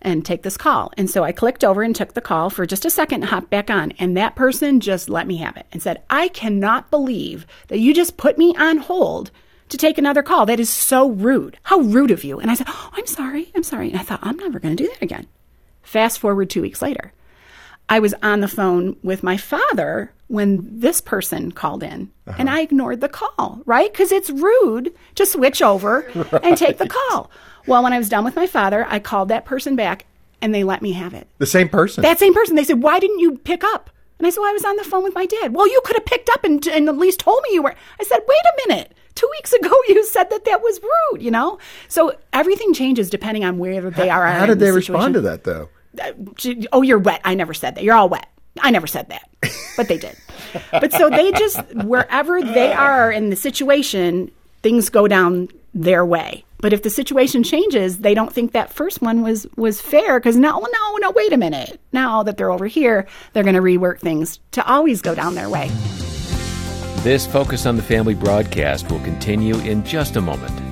and 0.00 0.24
take 0.24 0.42
this 0.42 0.56
call. 0.56 0.90
And 0.96 1.08
so 1.08 1.22
I 1.22 1.32
clicked 1.32 1.62
over 1.62 1.82
and 1.82 1.94
took 1.94 2.14
the 2.14 2.20
call 2.20 2.50
for 2.50 2.66
just 2.66 2.86
a 2.86 2.90
second 2.90 3.22
and 3.22 3.30
hopped 3.30 3.50
back 3.50 3.70
on. 3.70 3.92
And 3.92 4.16
that 4.16 4.34
person 4.34 4.80
just 4.80 5.08
let 5.08 5.26
me 5.26 5.36
have 5.36 5.56
it 5.56 5.66
and 5.70 5.82
said, 5.82 6.02
I 6.10 6.28
cannot 6.28 6.90
believe 6.90 7.46
that 7.68 7.78
you 7.78 7.94
just 7.94 8.16
put 8.16 8.38
me 8.38 8.54
on 8.58 8.78
hold 8.78 9.30
to 9.68 9.76
take 9.76 9.98
another 9.98 10.22
call. 10.22 10.46
That 10.46 10.58
is 10.60 10.70
so 10.70 11.10
rude. 11.10 11.56
How 11.62 11.78
rude 11.78 12.10
of 12.10 12.24
you. 12.24 12.40
And 12.40 12.50
I 12.50 12.54
said, 12.54 12.66
oh, 12.68 12.90
I'm 12.94 13.06
sorry. 13.06 13.52
I'm 13.54 13.62
sorry. 13.62 13.90
And 13.90 14.00
I 14.00 14.02
thought, 14.02 14.20
I'm 14.22 14.38
never 14.38 14.58
going 14.58 14.76
to 14.76 14.82
do 14.82 14.88
that 14.90 15.02
again. 15.02 15.26
Fast 15.82 16.18
forward 16.18 16.50
two 16.50 16.62
weeks 16.62 16.82
later. 16.82 17.12
I 17.88 17.98
was 17.98 18.14
on 18.22 18.40
the 18.40 18.48
phone 18.48 18.96
with 19.02 19.22
my 19.22 19.36
father 19.36 20.12
when 20.32 20.80
this 20.80 21.02
person 21.02 21.52
called 21.52 21.82
in, 21.82 22.10
and 22.38 22.48
I 22.48 22.62
ignored 22.62 23.02
the 23.02 23.08
call, 23.08 23.60
right? 23.66 23.92
Because 23.92 24.10
it's 24.10 24.30
rude 24.30 24.94
to 25.16 25.26
switch 25.26 25.60
over 25.60 26.00
and 26.42 26.56
take 26.56 26.78
the 26.78 26.88
call. 26.88 27.30
Well, 27.66 27.82
when 27.82 27.92
I 27.92 27.98
was 27.98 28.08
done 28.08 28.24
with 28.24 28.34
my 28.34 28.46
father, 28.46 28.86
I 28.88 28.98
called 28.98 29.28
that 29.28 29.44
person 29.44 29.76
back, 29.76 30.06
and 30.40 30.54
they 30.54 30.64
let 30.64 30.80
me 30.80 30.92
have 30.92 31.12
it. 31.12 31.28
the 31.36 31.44
same 31.46 31.68
person. 31.68 32.00
That 32.02 32.18
same 32.18 32.32
person, 32.32 32.56
they 32.56 32.64
said, 32.64 32.82
Why 32.82 32.98
didn't 32.98 33.18
you 33.18 33.36
pick 33.38 33.62
up? 33.62 33.90
And 34.18 34.26
I 34.26 34.30
said, 34.30 34.40
Well, 34.40 34.48
I 34.50 34.54
was 34.54 34.64
on 34.64 34.76
the 34.76 34.84
phone 34.84 35.02
with 35.04 35.14
my 35.14 35.26
dad. 35.26 35.52
Well, 35.54 35.68
you 35.68 35.82
could 35.84 35.96
have 35.96 36.06
picked 36.06 36.30
up 36.30 36.44
and, 36.44 36.66
and 36.66 36.88
at 36.88 36.96
least 36.96 37.20
told 37.20 37.42
me 37.42 37.54
you 37.54 37.62
were. 37.62 37.74
I 38.00 38.04
said, 38.04 38.20
Wait 38.26 38.38
a 38.44 38.68
minute. 38.68 38.94
Two 39.14 39.28
weeks 39.32 39.52
ago, 39.52 39.70
you 39.88 40.02
said 40.06 40.30
that 40.30 40.46
that 40.46 40.62
was 40.62 40.80
rude, 40.82 41.22
you 41.22 41.30
know? 41.30 41.58
So 41.88 42.16
everything 42.32 42.72
changes 42.72 43.10
depending 43.10 43.44
on 43.44 43.58
where 43.58 43.90
they 43.90 44.08
are. 44.08 44.26
How 44.26 44.44
in 44.44 44.48
did 44.48 44.60
the 44.60 44.64
they 44.64 44.70
respond 44.70 45.12
to 45.14 45.20
that 45.20 45.44
though? 45.44 45.68
Uh, 46.00 46.12
oh, 46.72 46.80
you're 46.80 46.98
wet. 46.98 47.20
I 47.22 47.34
never 47.34 47.52
said 47.52 47.74
that. 47.74 47.84
You're 47.84 47.94
all 47.94 48.08
wet. 48.08 48.26
I 48.60 48.70
never 48.70 48.86
said 48.86 49.08
that, 49.08 49.28
but 49.76 49.88
they 49.88 49.98
did. 49.98 50.16
But 50.70 50.92
so 50.92 51.08
they 51.08 51.32
just, 51.32 51.58
wherever 51.74 52.42
they 52.42 52.72
are 52.72 53.10
in 53.10 53.30
the 53.30 53.36
situation, 53.36 54.30
things 54.62 54.90
go 54.90 55.08
down 55.08 55.48
their 55.74 56.04
way. 56.04 56.44
But 56.58 56.72
if 56.72 56.82
the 56.82 56.90
situation 56.90 57.42
changes, 57.42 57.98
they 57.98 58.14
don't 58.14 58.32
think 58.32 58.52
that 58.52 58.72
first 58.72 59.02
one 59.02 59.22
was 59.22 59.46
was 59.56 59.80
fair 59.80 60.20
because 60.20 60.36
no, 60.36 60.60
oh, 60.62 60.68
no, 60.72 61.08
no, 61.08 61.10
wait 61.10 61.32
a 61.32 61.36
minute. 61.36 61.80
Now 61.92 62.22
that 62.22 62.36
they're 62.36 62.52
over 62.52 62.66
here, 62.66 63.08
they're 63.32 63.42
going 63.42 63.56
to 63.56 63.60
rework 63.60 63.98
things 63.98 64.38
to 64.52 64.64
always 64.64 65.02
go 65.02 65.14
down 65.14 65.34
their 65.34 65.48
way. 65.48 65.70
This 66.98 67.26
Focus 67.26 67.66
on 67.66 67.74
the 67.74 67.82
Family 67.82 68.14
broadcast 68.14 68.90
will 68.90 69.00
continue 69.00 69.58
in 69.58 69.84
just 69.84 70.14
a 70.14 70.20
moment. 70.20 70.71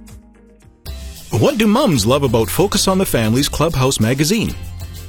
What 1.31 1.57
do 1.57 1.65
mums 1.65 2.05
love 2.05 2.21
about 2.23 2.49
Focus 2.49 2.89
on 2.89 2.97
the 2.97 3.05
Family's 3.05 3.47
Clubhouse 3.47 4.01
magazine? 4.01 4.53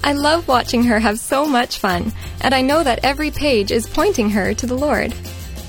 I 0.05 0.13
love 0.13 0.47
watching 0.47 0.85
her 0.85 1.01
have 1.01 1.19
so 1.19 1.45
much 1.45 1.79
fun, 1.79 2.13
and 2.43 2.55
I 2.55 2.63
know 2.63 2.85
that 2.85 3.05
every 3.05 3.33
page 3.33 3.73
is 3.73 3.89
pointing 3.89 4.31
her 4.31 4.55
to 4.55 4.67
the 4.67 4.77
Lord. 4.77 5.13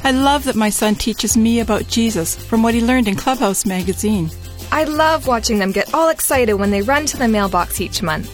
I 0.03 0.11
love 0.11 0.43
that 0.43 0.55
my 0.55 0.69
son 0.69 0.93
teaches 0.93 1.35
me 1.35 1.59
about 1.59 1.87
Jesus 1.87 2.35
from 2.35 2.61
what 2.61 2.75
he 2.75 2.81
learned 2.81 3.07
in 3.07 3.15
Clubhouse 3.15 3.65
magazine. 3.65 4.29
I 4.71 4.83
love 4.83 5.25
watching 5.25 5.57
them 5.57 5.71
get 5.71 5.91
all 5.91 6.09
excited 6.09 6.53
when 6.53 6.69
they 6.69 6.83
run 6.83 7.07
to 7.07 7.17
the 7.17 7.27
mailbox 7.27 7.81
each 7.81 8.03
month. 8.03 8.29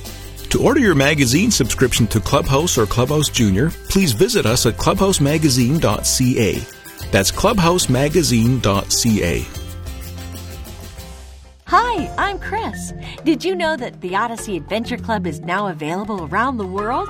To 0.49 0.62
order 0.62 0.82
your 0.82 0.95
magazine 0.95 1.51
subscription 1.51 2.05
to 2.08 2.19
Clubhouse 2.19 2.77
or 2.77 2.86
Clubhouse 2.86 3.29
Junior, 3.29 3.69
please 3.88 4.12
visit 4.12 4.45
us 4.45 4.65
at 4.65 4.75
clubhousemagazine.ca. 4.75 6.67
That's 7.12 7.32
clubhousemagazine.ca. 7.32 9.59
Hi, 11.71 12.12
I'm 12.17 12.39
Chris. 12.39 12.93
Did 13.23 13.45
you 13.45 13.53
know 13.53 13.77
that 13.77 14.01
the 14.01 14.15
Odyssey 14.15 14.58
Adventure 14.58 14.97
Club 14.97 15.27
is 15.27 15.41
now 15.41 15.67
available 15.67 16.25
around 16.25 16.58
the 16.58 16.65
world? 16.65 17.08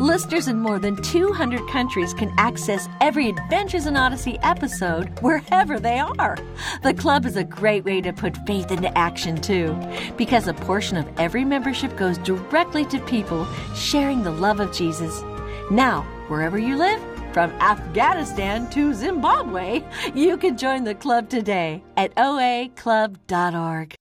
Listeners 0.00 0.48
in 0.48 0.60
more 0.60 0.78
than 0.78 0.96
200 1.02 1.68
countries 1.68 2.14
can 2.14 2.32
access 2.38 2.88
every 3.02 3.28
Adventures 3.28 3.84
in 3.84 3.98
Odyssey 3.98 4.38
episode 4.42 5.10
wherever 5.20 5.78
they 5.78 5.98
are. 5.98 6.38
The 6.82 6.94
club 6.94 7.26
is 7.26 7.36
a 7.36 7.44
great 7.44 7.84
way 7.84 8.00
to 8.00 8.14
put 8.14 8.46
faith 8.46 8.70
into 8.70 8.96
action, 8.96 9.38
too, 9.42 9.78
because 10.16 10.48
a 10.48 10.54
portion 10.54 10.96
of 10.96 11.06
every 11.18 11.44
membership 11.44 11.94
goes 11.98 12.16
directly 12.16 12.86
to 12.86 13.00
people 13.00 13.46
sharing 13.74 14.22
the 14.22 14.30
love 14.30 14.58
of 14.58 14.72
Jesus. 14.72 15.22
Now, 15.70 16.00
wherever 16.28 16.58
you 16.58 16.78
live, 16.78 16.98
from 17.34 17.50
Afghanistan 17.60 18.70
to 18.70 18.94
Zimbabwe, 18.94 19.82
you 20.14 20.38
can 20.38 20.56
join 20.56 20.84
the 20.84 20.94
club 20.94 21.28
today 21.28 21.84
at 21.96 22.14
oaclub.org. 22.16 23.97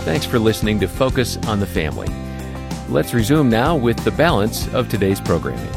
Thanks 0.00 0.24
for 0.24 0.38
listening 0.38 0.80
to 0.80 0.88
Focus 0.88 1.36
on 1.46 1.60
the 1.60 1.66
Family. 1.66 2.08
Let's 2.88 3.12
resume 3.12 3.50
now 3.50 3.76
with 3.76 4.02
the 4.02 4.10
balance 4.10 4.66
of 4.72 4.88
today's 4.88 5.20
programming. 5.20 5.68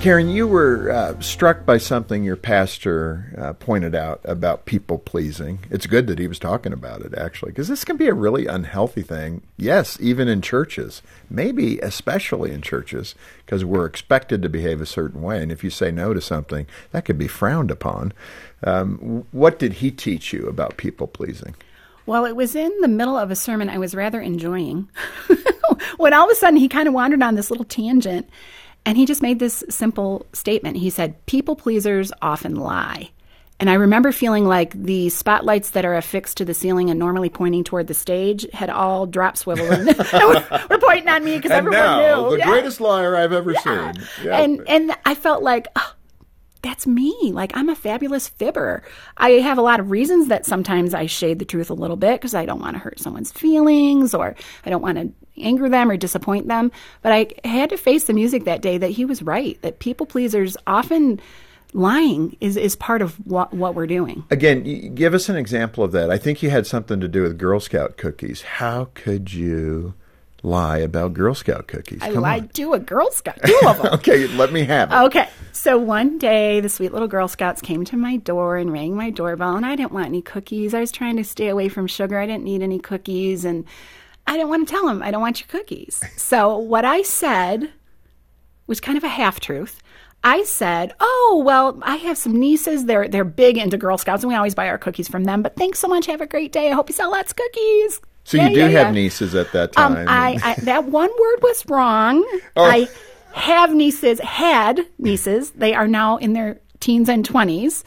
Karen, 0.00 0.30
you 0.30 0.48
were 0.48 0.90
uh, 0.90 1.20
struck 1.20 1.66
by 1.66 1.76
something 1.76 2.24
your 2.24 2.34
pastor 2.34 3.34
uh, 3.38 3.52
pointed 3.52 3.94
out 3.94 4.20
about 4.24 4.64
people 4.64 4.98
pleasing. 4.98 5.60
It's 5.70 5.86
good 5.86 6.06
that 6.06 6.18
he 6.18 6.26
was 6.26 6.38
talking 6.40 6.72
about 6.72 7.02
it, 7.02 7.14
actually, 7.14 7.52
because 7.52 7.68
this 7.68 7.84
can 7.84 7.98
be 7.98 8.08
a 8.08 8.14
really 8.14 8.46
unhealthy 8.46 9.02
thing. 9.02 9.42
Yes, 9.58 9.98
even 10.00 10.28
in 10.28 10.40
churches, 10.40 11.02
maybe 11.28 11.78
especially 11.80 12.52
in 12.52 12.62
churches, 12.62 13.14
because 13.44 13.66
we're 13.66 13.86
expected 13.86 14.42
to 14.42 14.48
behave 14.48 14.80
a 14.80 14.86
certain 14.86 15.20
way. 15.20 15.42
And 15.42 15.52
if 15.52 15.62
you 15.62 15.70
say 15.70 15.92
no 15.92 16.14
to 16.14 16.22
something, 16.22 16.66
that 16.90 17.04
could 17.04 17.18
be 17.18 17.28
frowned 17.28 17.70
upon. 17.70 18.12
Um, 18.64 19.26
what 19.30 19.58
did 19.58 19.74
he 19.74 19.90
teach 19.90 20.32
you 20.32 20.46
about 20.48 20.78
people 20.78 21.06
pleasing? 21.06 21.54
Well, 22.12 22.26
it 22.26 22.36
was 22.36 22.54
in 22.54 22.70
the 22.82 22.88
middle 22.88 23.16
of 23.16 23.30
a 23.30 23.34
sermon 23.34 23.70
I 23.70 23.78
was 23.78 23.94
rather 23.94 24.20
enjoying 24.20 24.86
when 25.96 26.12
all 26.12 26.26
of 26.26 26.30
a 26.30 26.34
sudden 26.34 26.58
he 26.58 26.68
kind 26.68 26.86
of 26.86 26.92
wandered 26.92 27.22
on 27.22 27.36
this 27.36 27.50
little 27.50 27.64
tangent. 27.64 28.28
And 28.84 28.98
he 28.98 29.06
just 29.06 29.22
made 29.22 29.38
this 29.38 29.64
simple 29.70 30.26
statement. 30.34 30.76
He 30.76 30.90
said, 30.90 31.24
People 31.24 31.56
pleasers 31.56 32.12
often 32.20 32.56
lie. 32.56 33.08
And 33.58 33.70
I 33.70 33.74
remember 33.74 34.12
feeling 34.12 34.44
like 34.44 34.74
the 34.74 35.08
spotlights 35.08 35.70
that 35.70 35.86
are 35.86 35.94
affixed 35.94 36.36
to 36.36 36.44
the 36.44 36.52
ceiling 36.52 36.90
and 36.90 36.98
normally 36.98 37.30
pointing 37.30 37.64
toward 37.64 37.86
the 37.86 37.94
stage 37.94 38.46
had 38.52 38.68
all 38.68 39.06
drop 39.06 39.38
swivel 39.38 39.72
and 39.72 39.86
were, 40.68 40.78
pointing 40.78 41.08
on 41.08 41.24
me 41.24 41.36
because 41.36 41.50
everyone 41.52 41.80
now, 41.80 42.24
knew. 42.24 42.30
the 42.32 42.38
Yeah. 42.40 42.46
greatest 42.50 42.78
liar 42.82 43.16
I've 43.16 43.32
ever 43.32 43.54
seen. 43.54 43.94
Yeah. 44.22 44.38
And 44.38 44.68
and 44.68 44.92
I 45.06 45.14
felt 45.14 45.42
like 45.42 45.68
oh, 45.76 45.94
that's 46.62 46.86
me. 46.86 47.14
Like 47.32 47.52
I'm 47.56 47.68
a 47.68 47.74
fabulous 47.74 48.28
fibber. 48.28 48.82
I 49.16 49.30
have 49.32 49.58
a 49.58 49.62
lot 49.62 49.80
of 49.80 49.90
reasons 49.90 50.28
that 50.28 50.46
sometimes 50.46 50.94
I 50.94 51.06
shade 51.06 51.38
the 51.38 51.44
truth 51.44 51.70
a 51.70 51.74
little 51.74 51.96
bit 51.96 52.20
because 52.20 52.34
I 52.34 52.46
don't 52.46 52.60
want 52.60 52.74
to 52.74 52.78
hurt 52.78 52.98
someone's 53.00 53.32
feelings 53.32 54.14
or 54.14 54.34
I 54.64 54.70
don't 54.70 54.82
want 54.82 54.98
to 54.98 55.12
anger 55.42 55.68
them 55.68 55.90
or 55.90 55.96
disappoint 55.96 56.48
them. 56.48 56.70
But 57.02 57.12
I 57.12 57.28
had 57.48 57.70
to 57.70 57.76
face 57.76 58.04
the 58.04 58.12
music 58.12 58.44
that 58.44 58.62
day 58.62 58.78
that 58.78 58.90
he 58.90 59.04
was 59.04 59.22
right. 59.22 59.60
That 59.62 59.78
people 59.80 60.06
pleasers 60.06 60.56
often 60.66 61.20
lying 61.74 62.36
is 62.40 62.56
is 62.56 62.76
part 62.76 63.02
of 63.02 63.14
what 63.26 63.52
what 63.52 63.74
we're 63.74 63.86
doing. 63.86 64.24
Again, 64.30 64.94
give 64.94 65.14
us 65.14 65.28
an 65.28 65.36
example 65.36 65.82
of 65.84 65.92
that. 65.92 66.10
I 66.10 66.18
think 66.18 66.42
you 66.42 66.50
had 66.50 66.66
something 66.66 67.00
to 67.00 67.08
do 67.08 67.22
with 67.22 67.38
Girl 67.38 67.60
Scout 67.60 67.96
cookies. 67.96 68.42
How 68.42 68.88
could 68.94 69.32
you 69.32 69.94
lie 70.42 70.78
about 70.78 71.14
Girl 71.14 71.34
Scout 71.34 71.66
cookies? 71.68 72.02
I 72.02 72.12
Come 72.12 72.22
lied 72.22 72.42
on. 72.42 72.48
to 72.50 72.72
a 72.74 72.78
Girl 72.78 73.10
Scout, 73.10 73.38
two 73.44 73.58
of 73.66 73.78
them. 73.80 73.86
Okay, 73.94 74.26
let 74.28 74.52
me 74.52 74.64
have 74.64 74.92
it. 74.92 74.96
Okay. 75.06 75.28
So 75.62 75.78
one 75.78 76.18
day, 76.18 76.58
the 76.58 76.68
sweet 76.68 76.92
little 76.92 77.06
Girl 77.06 77.28
Scouts 77.28 77.62
came 77.62 77.84
to 77.84 77.96
my 77.96 78.16
door 78.16 78.56
and 78.56 78.72
rang 78.72 78.96
my 78.96 79.10
doorbell, 79.10 79.54
and 79.54 79.64
I 79.64 79.76
didn't 79.76 79.92
want 79.92 80.06
any 80.06 80.20
cookies. 80.20 80.74
I 80.74 80.80
was 80.80 80.90
trying 80.90 81.16
to 81.18 81.22
stay 81.22 81.46
away 81.46 81.68
from 81.68 81.86
sugar. 81.86 82.18
I 82.18 82.26
didn't 82.26 82.42
need 82.42 82.62
any 82.62 82.80
cookies, 82.80 83.44
and 83.44 83.64
I 84.26 84.32
didn't 84.32 84.48
want 84.48 84.66
to 84.66 84.72
tell 84.72 84.88
them, 84.88 85.04
I 85.04 85.12
don't 85.12 85.20
want 85.20 85.38
your 85.38 85.46
cookies. 85.46 86.02
So 86.16 86.58
what 86.58 86.84
I 86.84 87.02
said 87.02 87.70
was 88.66 88.80
kind 88.80 88.98
of 88.98 89.04
a 89.04 89.08
half 89.08 89.38
truth. 89.38 89.80
I 90.24 90.42
said, 90.42 90.94
"Oh 90.98 91.40
well, 91.46 91.78
I 91.82 91.94
have 91.94 92.18
some 92.18 92.40
nieces. 92.40 92.86
They're 92.86 93.06
they're 93.06 93.22
big 93.22 93.56
into 93.56 93.76
Girl 93.76 93.98
Scouts, 93.98 94.24
and 94.24 94.30
we 94.30 94.34
always 94.34 94.56
buy 94.56 94.66
our 94.66 94.78
cookies 94.78 95.06
from 95.06 95.22
them. 95.22 95.42
But 95.42 95.54
thanks 95.54 95.78
so 95.78 95.86
much. 95.86 96.06
Have 96.06 96.20
a 96.20 96.26
great 96.26 96.50
day. 96.50 96.72
I 96.72 96.74
hope 96.74 96.88
you 96.88 96.94
sell 96.96 97.12
lots 97.12 97.30
of 97.30 97.36
cookies." 97.36 98.00
So 98.24 98.36
Yeah, 98.36 98.48
you 98.48 98.54
do 98.54 98.60
yeah, 98.62 98.66
have 98.66 98.86
yeah. 98.86 98.90
nieces 98.90 99.36
at 99.36 99.52
that 99.52 99.74
time. 99.74 99.96
Um, 99.96 100.06
I, 100.08 100.40
I 100.42 100.54
that 100.62 100.86
one 100.86 101.10
word 101.10 101.38
was 101.40 101.64
wrong. 101.68 102.24
Oh. 102.56 102.64
I 102.64 102.88
have 103.34 103.74
nieces, 103.74 104.20
had 104.20 104.86
nieces. 104.98 105.50
They 105.52 105.74
are 105.74 105.88
now 105.88 106.16
in 106.16 106.32
their 106.32 106.60
teens 106.80 107.08
and 107.08 107.24
twenties. 107.24 107.84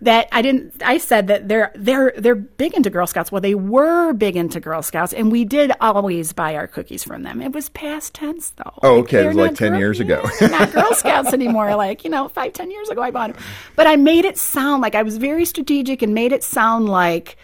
That 0.00 0.28
I 0.32 0.42
didn't. 0.42 0.82
I 0.84 0.98
said 0.98 1.28
that 1.28 1.48
they're 1.48 1.70
they're 1.76 2.12
they're 2.16 2.34
big 2.34 2.74
into 2.74 2.90
Girl 2.90 3.06
Scouts. 3.06 3.30
Well, 3.30 3.40
they 3.40 3.54
were 3.54 4.12
big 4.12 4.36
into 4.36 4.58
Girl 4.58 4.82
Scouts, 4.82 5.12
and 5.12 5.30
we 5.30 5.44
did 5.44 5.70
always 5.80 6.32
buy 6.32 6.56
our 6.56 6.66
cookies 6.66 7.04
from 7.04 7.22
them. 7.22 7.40
It 7.40 7.52
was 7.52 7.68
past 7.68 8.14
tense 8.14 8.50
though. 8.50 8.72
Oh, 8.82 8.98
okay. 9.00 9.24
It 9.24 9.28
was 9.28 9.36
like 9.36 9.54
10 9.54 9.70
Girl- 9.70 9.78
years 9.78 10.00
ago. 10.00 10.22
Not 10.40 10.72
Girl 10.72 10.92
Scouts 10.94 11.32
anymore. 11.32 11.76
Like 11.82 12.04
you 12.04 12.10
know, 12.10 12.28
five 12.28 12.52
ten 12.52 12.70
years 12.70 12.88
ago, 12.90 13.00
I 13.00 13.10
bought 13.10 13.32
them. 13.32 13.42
But 13.76 13.86
I 13.86 13.96
made 13.96 14.24
it 14.24 14.36
sound 14.38 14.82
like 14.82 14.94
I 14.94 15.02
was 15.02 15.16
very 15.16 15.44
strategic 15.44 16.02
and 16.02 16.12
made 16.12 16.32
it 16.32 16.42
sound 16.44 16.88
like 16.88 17.36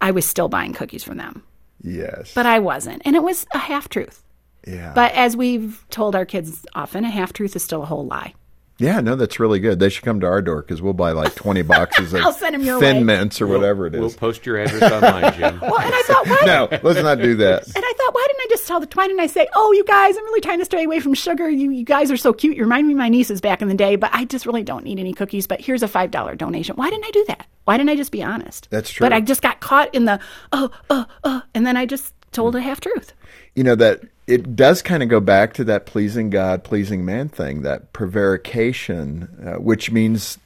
I 0.00 0.10
was 0.10 0.24
still 0.24 0.48
buying 0.48 0.72
cookies 0.72 1.04
from 1.04 1.18
them 1.18 1.44
yes. 1.86 2.32
but 2.34 2.46
I 2.46 2.58
wasn't. 2.58 3.02
And 3.04 3.16
it 3.16 3.22
was 3.22 3.46
a 3.52 3.58
half 3.58 3.88
truth. 3.88 4.22
Yeah. 4.66 4.92
But 4.94 5.12
as 5.12 5.36
we've 5.36 5.84
told 5.90 6.14
our 6.16 6.24
kids 6.26 6.66
often, 6.74 7.04
a 7.04 7.10
half 7.10 7.32
truth 7.32 7.56
is 7.56 7.62
still 7.62 7.82
a 7.82 7.86
whole 7.86 8.06
lie. 8.06 8.34
yeah, 8.78 9.00
no, 9.00 9.16
that's 9.16 9.40
really 9.40 9.58
good. 9.58 9.78
They 9.80 9.88
should 9.88 10.04
come 10.04 10.20
to 10.20 10.26
our 10.26 10.42
door 10.42 10.60
because 10.60 10.82
we'll 10.82 10.92
buy 10.92 11.12
like 11.12 11.34
20 11.34 11.62
boxes 11.74 12.12
of 12.12 12.20
I'll 12.20 12.32
send 12.32 12.54
'em 12.54 12.62
your 12.62 12.78
Thin 12.78 12.96
way. 12.98 13.02
Mints 13.04 13.40
or 13.40 13.46
whatever 13.46 13.86
it 13.86 13.94
is. 13.94 14.00
We'll 14.00 14.10
post 14.10 14.44
your 14.44 14.58
address 14.58 14.82
online, 14.92 15.32
Jim. 15.34 15.58
Well, 15.62 15.80
and 15.80 15.94
I 15.94 16.02
thought, 16.06 16.26
why? 16.26 16.38
no, 16.44 16.68
let's 16.82 17.00
not 17.02 17.18
do 17.18 17.34
that. 17.36 17.64
And 17.74 17.84
I 17.84 17.92
thought, 17.96 18.14
why 18.14 18.24
didn't 18.28 18.40
I 18.42 18.46
just 18.50 18.66
tell 18.66 18.80
the? 18.80 18.88
Why 18.92 19.06
didn't 19.06 19.20
I 19.20 19.26
say, 19.28 19.46
"Oh, 19.54 19.72
you 19.72 19.82
guys, 19.84 20.16
I'm 20.16 20.24
really 20.24 20.40
trying 20.42 20.58
to 20.58 20.64
stay 20.66 20.84
away 20.84 21.00
from 21.00 21.14
sugar. 21.14 21.48
You, 21.48 21.70
you 21.70 21.84
guys 21.84 22.10
are 22.10 22.16
so 22.18 22.32
cute. 22.34 22.56
You 22.56 22.64
remind 22.64 22.86
me 22.86 22.92
of 22.92 22.98
my 22.98 23.08
nieces 23.08 23.40
back 23.40 23.62
in 23.62 23.68
the 23.68 23.74
day, 23.74 23.96
but 23.96 24.10
I 24.12 24.24
just 24.26 24.44
really 24.46 24.62
don't 24.62 24.84
need 24.84 24.98
any 24.98 25.12
cookies. 25.14 25.46
But 25.46 25.60
here's 25.60 25.82
a 25.82 25.88
five 25.88 26.10
dollar 26.10 26.34
donation." 26.34 26.76
Why 26.76 26.90
didn't 26.90 27.06
I 27.06 27.10
do 27.12 27.24
that? 27.28 27.46
Why 27.64 27.76
didn't 27.78 27.90
I 27.90 27.96
just 27.96 28.12
be 28.12 28.22
honest? 28.22 28.68
That's 28.70 28.90
true. 28.90 29.04
But 29.04 29.12
I 29.14 29.20
just 29.20 29.40
got 29.42 29.60
caught 29.60 29.94
in 29.94 30.04
the 30.04 30.20
oh, 30.52 30.70
oh, 30.90 31.06
oh, 31.24 31.42
and 31.54 31.66
then 31.66 31.76
I 31.78 31.86
just 31.86 32.12
told 32.32 32.54
a 32.56 32.60
half 32.60 32.80
truth. 32.80 33.14
you 33.54 33.64
know 33.64 33.74
that 33.76 34.02
it 34.26 34.56
does 34.56 34.82
kind 34.82 35.02
of 35.02 35.08
go 35.08 35.20
back 35.20 35.54
to 35.54 35.64
that 35.64 35.86
pleasing 35.86 36.30
God, 36.30 36.64
pleasing 36.64 37.04
man 37.04 37.28
thing, 37.28 37.62
that 37.62 37.92
prevarication, 37.92 39.28
uh, 39.44 39.60
which 39.60 39.90
means 39.90 40.38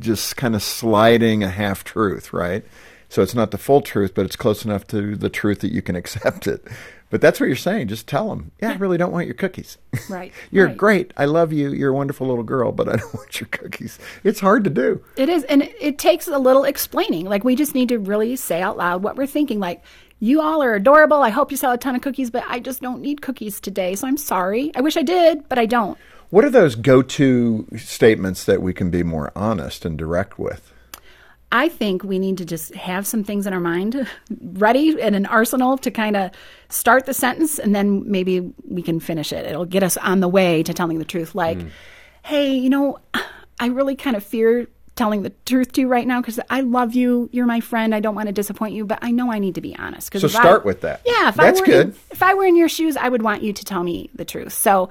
just 0.00 0.36
kind 0.36 0.56
of 0.56 0.62
sliding 0.62 1.44
a 1.44 1.48
half 1.50 1.84
truth, 1.84 2.32
right? 2.32 2.64
So 3.08 3.22
it's 3.22 3.34
not 3.34 3.52
the 3.52 3.58
full 3.58 3.80
truth, 3.80 4.12
but 4.14 4.26
it's 4.26 4.36
close 4.36 4.64
enough 4.64 4.86
to 4.88 5.16
the 5.16 5.30
truth 5.30 5.60
that 5.60 5.72
you 5.72 5.82
can 5.82 5.96
accept 6.02 6.46
it. 6.46 6.66
But 7.10 7.22
that's 7.22 7.40
what 7.40 7.46
you're 7.46 7.56
saying. 7.56 7.88
Just 7.88 8.06
tell 8.06 8.28
them, 8.28 8.52
yeah, 8.60 8.72
I 8.72 8.74
really 8.74 8.98
don't 8.98 9.12
want 9.12 9.26
your 9.26 9.34
cookies. 9.34 9.78
Right, 10.10 10.32
you're 10.50 10.68
right. 10.68 10.76
great. 10.76 11.12
I 11.16 11.26
love 11.26 11.52
you. 11.52 11.70
You're 11.70 11.90
a 11.90 11.94
wonderful 11.94 12.26
little 12.26 12.44
girl, 12.44 12.72
but 12.72 12.88
I 12.88 12.96
don't 12.96 13.14
want 13.14 13.40
your 13.40 13.48
cookies. 13.48 13.98
It's 14.24 14.40
hard 14.40 14.64
to 14.64 14.70
do. 14.70 15.02
It 15.16 15.28
is, 15.28 15.44
and 15.44 15.62
it, 15.62 15.74
it 15.78 15.98
takes 15.98 16.28
a 16.28 16.38
little 16.38 16.64
explaining. 16.64 17.26
Like 17.26 17.44
we 17.44 17.56
just 17.56 17.74
need 17.74 17.90
to 17.90 17.98
really 17.98 18.36
say 18.36 18.62
out 18.62 18.76
loud 18.78 19.02
what 19.02 19.16
we're 19.16 19.26
thinking. 19.26 19.60
Like 19.60 19.82
you 20.20 20.40
all 20.40 20.62
are 20.62 20.74
adorable. 20.74 21.22
I 21.22 21.30
hope 21.30 21.50
you 21.50 21.56
sell 21.56 21.72
a 21.72 21.78
ton 21.78 21.94
of 21.94 22.02
cookies, 22.02 22.30
but 22.30 22.44
I 22.48 22.60
just 22.60 22.82
don't 22.82 23.00
need 23.00 23.22
cookies 23.22 23.60
today. 23.60 23.94
So 23.94 24.06
I'm 24.06 24.16
sorry. 24.16 24.72
I 24.74 24.80
wish 24.80 24.96
I 24.96 25.02
did, 25.02 25.48
but 25.48 25.58
I 25.58 25.66
don't. 25.66 25.98
What 26.30 26.44
are 26.44 26.50
those 26.50 26.74
go 26.74 27.02
to 27.02 27.66
statements 27.76 28.44
that 28.44 28.60
we 28.60 28.74
can 28.74 28.90
be 28.90 29.02
more 29.02 29.32
honest 29.34 29.84
and 29.84 29.96
direct 29.96 30.38
with? 30.38 30.72
I 31.50 31.70
think 31.70 32.04
we 32.04 32.18
need 32.18 32.36
to 32.38 32.44
just 32.44 32.74
have 32.74 33.06
some 33.06 33.24
things 33.24 33.46
in 33.46 33.54
our 33.54 33.60
mind 33.60 34.06
ready 34.52 35.00
and 35.00 35.16
an 35.16 35.24
arsenal 35.24 35.78
to 35.78 35.90
kind 35.90 36.16
of 36.16 36.30
start 36.68 37.06
the 37.06 37.14
sentence, 37.14 37.58
and 37.58 37.74
then 37.74 38.10
maybe 38.10 38.52
we 38.68 38.82
can 38.82 39.00
finish 39.00 39.32
it. 39.32 39.46
It'll 39.46 39.64
get 39.64 39.82
us 39.82 39.96
on 39.96 40.20
the 40.20 40.28
way 40.28 40.62
to 40.64 40.74
telling 40.74 40.98
the 40.98 41.04
truth. 41.04 41.34
Like, 41.34 41.60
hmm. 41.60 41.68
hey, 42.22 42.54
you 42.54 42.68
know, 42.68 42.98
I 43.60 43.68
really 43.68 43.96
kind 43.96 44.14
of 44.14 44.22
fear 44.22 44.68
telling 44.98 45.22
the 45.22 45.32
truth 45.46 45.72
to 45.72 45.80
you 45.82 45.88
right 45.88 46.06
now 46.06 46.20
because 46.20 46.38
I 46.50 46.60
love 46.60 46.94
you. 46.94 47.30
You're 47.32 47.46
my 47.46 47.60
friend. 47.60 47.94
I 47.94 48.00
don't 48.00 48.14
want 48.14 48.26
to 48.26 48.32
disappoint 48.32 48.74
you, 48.74 48.84
but 48.84 48.98
I 49.00 49.10
know 49.12 49.32
I 49.32 49.38
need 49.38 49.54
to 49.54 49.60
be 49.62 49.74
honest. 49.76 50.10
'Cause 50.12 50.20
So 50.20 50.26
if 50.26 50.36
I- 50.36 50.40
start 50.40 50.64
with 50.66 50.82
that. 50.82 51.00
Yeah, 51.06 51.28
if 51.30 51.36
That's 51.36 51.58
I 51.58 51.62
were 51.62 51.66
good. 51.66 51.86
In, 51.88 51.94
if 52.10 52.22
I 52.22 52.34
were 52.34 52.44
in 52.44 52.56
your 52.56 52.68
shoes, 52.68 52.96
I 52.96 53.08
would 53.08 53.22
want 53.22 53.42
you 53.42 53.52
to 53.54 53.64
tell 53.64 53.82
me 53.82 54.10
the 54.14 54.24
truth. 54.26 54.52
So 54.52 54.90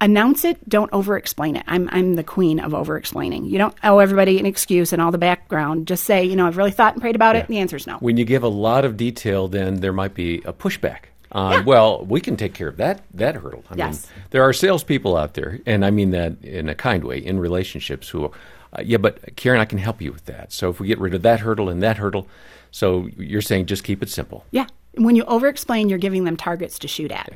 announce 0.00 0.44
it. 0.44 0.58
Don't 0.68 0.92
over-explain 0.92 1.56
it. 1.56 1.64
I'm 1.66 1.88
I'm 1.90 2.14
the 2.16 2.22
queen 2.22 2.60
of 2.60 2.74
over-explaining. 2.74 3.46
You 3.46 3.56
don't 3.58 3.74
owe 3.82 3.98
everybody 3.98 4.38
an 4.38 4.44
excuse 4.46 4.92
and 4.92 5.00
all 5.00 5.10
the 5.10 5.16
background. 5.18 5.86
Just 5.88 6.04
say, 6.04 6.22
you 6.22 6.36
know, 6.36 6.46
I've 6.46 6.58
really 6.58 6.70
thought 6.70 6.92
and 6.92 7.00
prayed 7.00 7.16
about 7.16 7.34
it. 7.34 7.48
The 7.48 7.58
answer 7.58 7.76
is 7.76 7.86
no. 7.86 7.96
When 8.00 8.18
you 8.18 8.26
give 8.26 8.42
a 8.42 8.48
lot 8.48 8.84
of 8.84 8.96
detail, 8.98 9.48
then 9.48 9.76
there 9.80 9.94
might 9.94 10.12
be 10.14 10.42
a 10.44 10.52
pushback. 10.52 10.98
Uh, 11.32 11.62
Well, 11.66 12.04
we 12.06 12.20
can 12.20 12.36
take 12.36 12.52
care 12.54 12.68
of 12.68 12.76
that 12.76 13.00
that 13.14 13.36
hurdle. 13.36 13.64
I 13.70 13.74
Yes. 13.76 14.06
mean, 14.06 14.24
there 14.30 14.42
are 14.42 14.52
salespeople 14.52 15.16
out 15.16 15.32
there, 15.34 15.60
and 15.66 15.84
I 15.84 15.90
mean 15.90 16.10
that 16.10 16.34
in 16.44 16.68
a 16.68 16.74
kind 16.74 17.02
way, 17.02 17.18
in 17.18 17.38
relationships 17.40 18.10
who, 18.10 18.30
uh, 18.76 18.82
yeah, 18.84 18.98
but 18.98 19.36
Karen, 19.36 19.60
I 19.60 19.64
can 19.64 19.78
help 19.78 20.02
you 20.02 20.12
with 20.12 20.26
that. 20.26 20.52
So 20.52 20.70
if 20.70 20.80
we 20.80 20.86
get 20.86 20.98
rid 20.98 21.14
of 21.14 21.22
that 21.22 21.40
hurdle 21.40 21.68
and 21.68 21.82
that 21.82 21.96
hurdle, 21.96 22.28
so 22.70 23.08
you're 23.16 23.42
saying 23.42 23.66
just 23.66 23.84
keep 23.84 24.02
it 24.02 24.10
simple. 24.10 24.44
Yeah. 24.50 24.66
When 24.94 25.16
you 25.16 25.24
over 25.24 25.46
explain, 25.48 25.88
you're 25.88 25.98
giving 25.98 26.24
them 26.24 26.36
targets 26.36 26.78
to 26.80 26.88
shoot 26.88 27.12
at. 27.12 27.30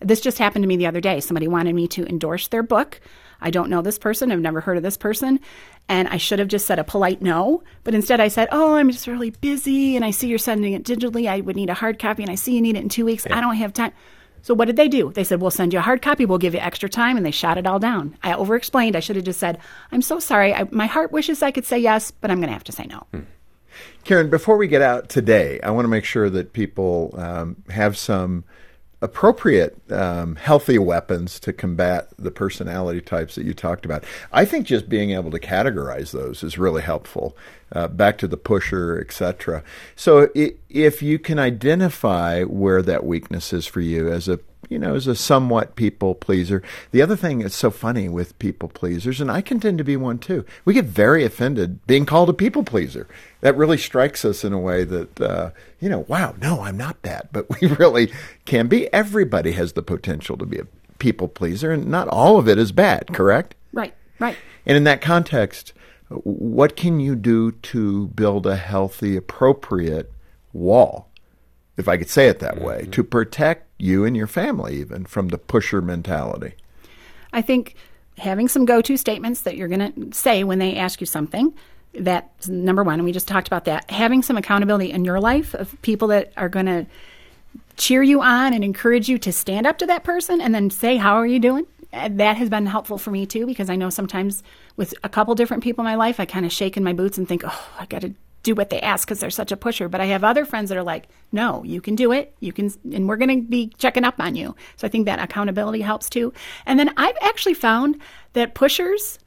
This 0.00 0.20
just 0.20 0.38
happened 0.38 0.62
to 0.62 0.68
me 0.68 0.76
the 0.76 0.86
other 0.86 1.00
day. 1.00 1.20
Somebody 1.20 1.48
wanted 1.48 1.74
me 1.74 1.88
to 1.88 2.06
endorse 2.06 2.48
their 2.48 2.62
book. 2.62 3.00
I 3.40 3.50
don't 3.50 3.70
know 3.70 3.82
this 3.82 3.98
person. 3.98 4.30
I've 4.32 4.40
never 4.40 4.60
heard 4.60 4.76
of 4.76 4.82
this 4.82 4.96
person. 4.96 5.40
And 5.88 6.08
I 6.08 6.16
should 6.16 6.38
have 6.38 6.48
just 6.48 6.66
said 6.66 6.78
a 6.78 6.84
polite 6.84 7.22
no. 7.22 7.62
But 7.84 7.94
instead, 7.94 8.20
I 8.20 8.28
said, 8.28 8.48
Oh, 8.52 8.74
I'm 8.74 8.90
just 8.90 9.06
really 9.06 9.30
busy. 9.30 9.96
And 9.96 10.04
I 10.04 10.10
see 10.10 10.28
you're 10.28 10.38
sending 10.38 10.72
it 10.72 10.84
digitally. 10.84 11.28
I 11.28 11.40
would 11.40 11.56
need 11.56 11.70
a 11.70 11.74
hard 11.74 11.98
copy. 11.98 12.22
And 12.22 12.30
I 12.30 12.36
see 12.36 12.54
you 12.54 12.60
need 12.60 12.76
it 12.76 12.82
in 12.82 12.88
two 12.88 13.04
weeks. 13.04 13.26
I 13.30 13.40
don't 13.40 13.56
have 13.56 13.72
time. 13.72 13.92
So 14.44 14.52
what 14.52 14.66
did 14.66 14.76
they 14.76 14.88
do? 14.88 15.10
They 15.10 15.24
said, 15.24 15.40
"We'll 15.40 15.50
send 15.50 15.72
you 15.72 15.78
a 15.78 15.82
hard 15.82 16.02
copy. 16.02 16.26
We'll 16.26 16.36
give 16.36 16.52
you 16.52 16.60
extra 16.60 16.86
time," 16.86 17.16
and 17.16 17.24
they 17.24 17.30
shot 17.30 17.56
it 17.56 17.66
all 17.66 17.78
down. 17.78 18.14
I 18.22 18.34
over-explained. 18.34 18.94
I 18.94 19.00
should 19.00 19.16
have 19.16 19.24
just 19.24 19.40
said, 19.40 19.56
"I'm 19.90 20.02
so 20.02 20.18
sorry. 20.18 20.52
I, 20.52 20.68
my 20.70 20.84
heart 20.84 21.12
wishes 21.12 21.42
I 21.42 21.50
could 21.50 21.64
say 21.64 21.78
yes, 21.78 22.10
but 22.10 22.30
I'm 22.30 22.40
going 22.40 22.48
to 22.48 22.52
have 22.52 22.64
to 22.64 22.72
say 22.72 22.84
no." 22.84 23.06
Karen, 24.04 24.28
before 24.28 24.58
we 24.58 24.68
get 24.68 24.82
out 24.82 25.08
today, 25.08 25.60
I 25.62 25.70
want 25.70 25.86
to 25.86 25.88
make 25.88 26.04
sure 26.04 26.28
that 26.28 26.52
people 26.52 27.14
um, 27.16 27.56
have 27.70 27.96
some 27.96 28.44
appropriate, 29.04 29.78
um, 29.92 30.34
healthy 30.36 30.78
weapons 30.78 31.38
to 31.38 31.52
combat 31.52 32.08
the 32.18 32.30
personality 32.30 33.02
types 33.02 33.34
that 33.34 33.44
you 33.44 33.52
talked 33.52 33.84
about. 33.84 34.02
I 34.32 34.46
think 34.46 34.66
just 34.66 34.88
being 34.88 35.10
able 35.10 35.30
to 35.30 35.38
categorize 35.38 36.12
those 36.12 36.42
is 36.42 36.56
really 36.56 36.80
helpful. 36.80 37.36
Uh, 37.70 37.86
back 37.86 38.16
to 38.18 38.26
the 38.26 38.38
pusher, 38.38 38.98
etc. 38.98 39.62
So 39.94 40.28
i 40.34 40.54
if 40.70 41.02
you 41.02 41.18
can 41.18 41.38
identify 41.38 42.42
where 42.44 42.82
that 42.82 43.04
weakness 43.04 43.52
is 43.52 43.66
for 43.66 43.80
you 43.80 44.10
as 44.10 44.26
a 44.26 44.40
you 44.68 44.78
know, 44.78 44.94
as 44.94 45.06
a 45.06 45.14
somewhat 45.14 45.76
people 45.76 46.14
pleaser. 46.14 46.62
The 46.90 47.02
other 47.02 47.16
thing 47.16 47.40
that's 47.40 47.54
so 47.54 47.70
funny 47.70 48.08
with 48.08 48.38
people 48.38 48.68
pleasers, 48.68 49.20
and 49.20 49.30
I 49.30 49.40
can 49.40 49.60
tend 49.60 49.78
to 49.78 49.84
be 49.84 49.96
one 49.96 50.18
too, 50.18 50.44
we 50.64 50.74
get 50.74 50.84
very 50.84 51.24
offended 51.24 51.86
being 51.86 52.06
called 52.06 52.28
a 52.30 52.34
people 52.34 52.62
pleaser. 52.62 53.06
That 53.40 53.56
really 53.56 53.78
strikes 53.78 54.24
us 54.24 54.44
in 54.44 54.52
a 54.52 54.58
way 54.58 54.84
that, 54.84 55.20
uh, 55.20 55.50
you 55.80 55.88
know, 55.88 56.04
wow, 56.08 56.34
no, 56.40 56.62
I'm 56.62 56.76
not 56.76 57.02
that. 57.02 57.32
But 57.32 57.46
we 57.60 57.68
really 57.68 58.12
can 58.44 58.68
be. 58.68 58.92
Everybody 58.92 59.52
has 59.52 59.72
the 59.72 59.82
potential 59.82 60.36
to 60.38 60.46
be 60.46 60.58
a 60.58 60.66
people 60.98 61.28
pleaser, 61.28 61.72
and 61.72 61.86
not 61.86 62.08
all 62.08 62.38
of 62.38 62.48
it 62.48 62.58
is 62.58 62.72
bad, 62.72 63.12
correct? 63.12 63.54
Right, 63.72 63.94
right. 64.18 64.36
And 64.66 64.76
in 64.76 64.84
that 64.84 65.00
context, 65.00 65.72
what 66.08 66.76
can 66.76 67.00
you 67.00 67.16
do 67.16 67.52
to 67.52 68.08
build 68.08 68.46
a 68.46 68.56
healthy, 68.56 69.16
appropriate 69.16 70.12
wall, 70.52 71.08
if 71.76 71.88
I 71.88 71.96
could 71.96 72.10
say 72.10 72.28
it 72.28 72.38
that 72.40 72.60
way, 72.60 72.82
mm-hmm. 72.82 72.90
to 72.92 73.04
protect 73.04 73.68
you 73.78 74.04
and 74.04 74.16
your 74.16 74.26
family 74.26 74.76
even 74.76 75.04
from 75.04 75.28
the 75.28 75.38
pusher 75.38 75.80
mentality? 75.80 76.54
I 77.32 77.42
think 77.42 77.74
having 78.18 78.48
some 78.48 78.64
go 78.64 78.80
to 78.80 78.96
statements 78.96 79.42
that 79.42 79.56
you're 79.56 79.68
going 79.68 79.92
to 79.92 80.16
say 80.16 80.44
when 80.44 80.58
they 80.58 80.76
ask 80.76 81.00
you 81.00 81.06
something. 81.06 81.52
That's 81.94 82.48
number 82.48 82.82
one. 82.82 82.94
And 82.94 83.04
we 83.04 83.12
just 83.12 83.28
talked 83.28 83.46
about 83.46 83.66
that. 83.66 83.90
Having 83.90 84.22
some 84.22 84.36
accountability 84.36 84.90
in 84.90 85.04
your 85.04 85.20
life 85.20 85.54
of 85.54 85.80
people 85.82 86.08
that 86.08 86.32
are 86.36 86.48
going 86.48 86.66
to 86.66 86.86
cheer 87.76 88.02
you 88.02 88.20
on 88.20 88.52
and 88.52 88.64
encourage 88.64 89.08
you 89.08 89.18
to 89.18 89.32
stand 89.32 89.66
up 89.66 89.78
to 89.78 89.86
that 89.86 90.04
person 90.04 90.40
and 90.40 90.54
then 90.54 90.70
say, 90.70 90.96
How 90.96 91.14
are 91.14 91.26
you 91.26 91.38
doing? 91.38 91.66
Uh, 91.92 92.08
that 92.12 92.36
has 92.36 92.48
been 92.48 92.66
helpful 92.66 92.98
for 92.98 93.10
me 93.10 93.26
too, 93.26 93.46
because 93.46 93.70
I 93.70 93.76
know 93.76 93.90
sometimes 93.90 94.42
with 94.76 94.94
a 95.04 95.08
couple 95.08 95.34
different 95.36 95.62
people 95.62 95.82
in 95.82 95.86
my 95.86 95.94
life, 95.94 96.18
I 96.18 96.24
kind 96.24 96.44
of 96.44 96.52
shake 96.52 96.76
in 96.76 96.82
my 96.82 96.92
boots 96.92 97.18
and 97.18 97.28
think, 97.28 97.42
Oh, 97.44 97.68
I 97.78 97.86
got 97.86 98.02
to 98.02 98.14
do 98.44 98.54
what 98.54 98.70
they 98.70 98.80
ask 98.80 99.08
because 99.08 99.18
they're 99.18 99.30
such 99.30 99.50
a 99.50 99.56
pusher. 99.56 99.88
But 99.88 100.00
I 100.00 100.06
have 100.06 100.22
other 100.22 100.44
friends 100.44 100.68
that 100.68 100.78
are 100.78 100.84
like, 100.84 101.08
no, 101.32 101.64
you 101.64 101.80
can 101.80 101.96
do 101.96 102.12
it. 102.12 102.34
You 102.38 102.52
can, 102.52 102.72
and 102.92 103.08
we're 103.08 103.16
going 103.16 103.42
to 103.42 103.48
be 103.48 103.72
checking 103.78 104.04
up 104.04 104.20
on 104.20 104.36
you. 104.36 104.54
So 104.76 104.86
I 104.86 104.90
think 104.90 105.06
that 105.06 105.18
accountability 105.18 105.80
helps 105.80 106.08
too. 106.08 106.32
And 106.66 106.78
then 106.78 106.94
I've 106.96 107.16
actually 107.20 107.54
found 107.54 108.00
that 108.34 108.54
pushers, 108.54 109.18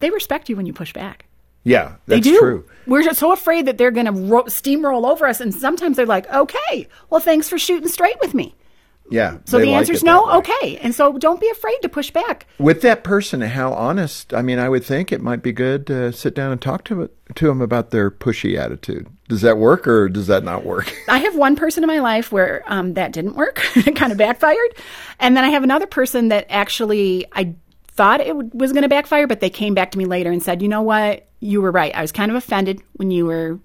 they 0.00 0.10
respect 0.10 0.48
you 0.48 0.56
when 0.56 0.66
you 0.66 0.72
push 0.72 0.92
back. 0.92 1.26
Yeah, 1.62 1.96
they 2.06 2.16
that's 2.16 2.26
do. 2.26 2.38
true. 2.38 2.64
We're 2.86 3.02
just 3.02 3.20
so 3.20 3.32
afraid 3.32 3.66
that 3.66 3.78
they're 3.78 3.90
going 3.90 4.06
to 4.06 4.12
ro- 4.12 4.44
steamroll 4.44 5.10
over 5.10 5.26
us, 5.26 5.40
and 5.40 5.54
sometimes 5.54 5.96
they're 5.96 6.04
like, 6.04 6.30
"Okay, 6.30 6.88
well, 7.08 7.20
thanks 7.20 7.48
for 7.48 7.56
shooting 7.56 7.88
straight 7.88 8.20
with 8.20 8.34
me." 8.34 8.54
Yeah. 9.14 9.38
So 9.44 9.60
the 9.60 9.66
like 9.66 9.76
answer 9.76 9.92
is 9.92 10.02
no. 10.02 10.28
Okay, 10.38 10.76
and 10.78 10.92
so 10.92 11.16
don't 11.18 11.40
be 11.40 11.48
afraid 11.48 11.78
to 11.82 11.88
push 11.88 12.10
back. 12.10 12.46
With 12.58 12.82
that 12.82 13.04
person, 13.04 13.42
how 13.42 13.72
honest? 13.72 14.34
I 14.34 14.42
mean, 14.42 14.58
I 14.58 14.68
would 14.68 14.84
think 14.84 15.12
it 15.12 15.22
might 15.22 15.40
be 15.40 15.52
good 15.52 15.86
to 15.86 16.12
sit 16.12 16.34
down 16.34 16.50
and 16.50 16.60
talk 16.60 16.82
to 16.86 17.08
to 17.36 17.46
them 17.46 17.60
about 17.60 17.90
their 17.90 18.10
pushy 18.10 18.58
attitude. 18.58 19.06
Does 19.28 19.42
that 19.42 19.56
work, 19.56 19.86
or 19.86 20.08
does 20.08 20.26
that 20.26 20.42
not 20.42 20.64
work? 20.64 20.92
I 21.08 21.18
have 21.18 21.36
one 21.36 21.54
person 21.54 21.84
in 21.84 21.88
my 21.88 22.00
life 22.00 22.32
where 22.32 22.64
um, 22.66 22.94
that 22.94 23.12
didn't 23.12 23.36
work; 23.36 23.64
it 23.76 23.94
kind 23.94 24.10
of 24.10 24.18
backfired, 24.18 24.74
and 25.20 25.36
then 25.36 25.44
I 25.44 25.50
have 25.50 25.62
another 25.62 25.86
person 25.86 26.28
that 26.28 26.46
actually 26.48 27.24
I 27.32 27.54
thought 27.92 28.20
it 28.20 28.34
was 28.52 28.72
going 28.72 28.82
to 28.82 28.88
backfire, 28.88 29.28
but 29.28 29.38
they 29.38 29.50
came 29.50 29.74
back 29.74 29.92
to 29.92 29.98
me 29.98 30.06
later 30.06 30.32
and 30.32 30.42
said, 30.42 30.60
"You 30.60 30.68
know 30.68 30.82
what? 30.82 31.28
You 31.38 31.62
were 31.62 31.70
right. 31.70 31.94
I 31.94 32.02
was 32.02 32.10
kind 32.10 32.32
of 32.32 32.36
offended 32.36 32.82
when 32.94 33.12
you 33.12 33.26
were." 33.26 33.60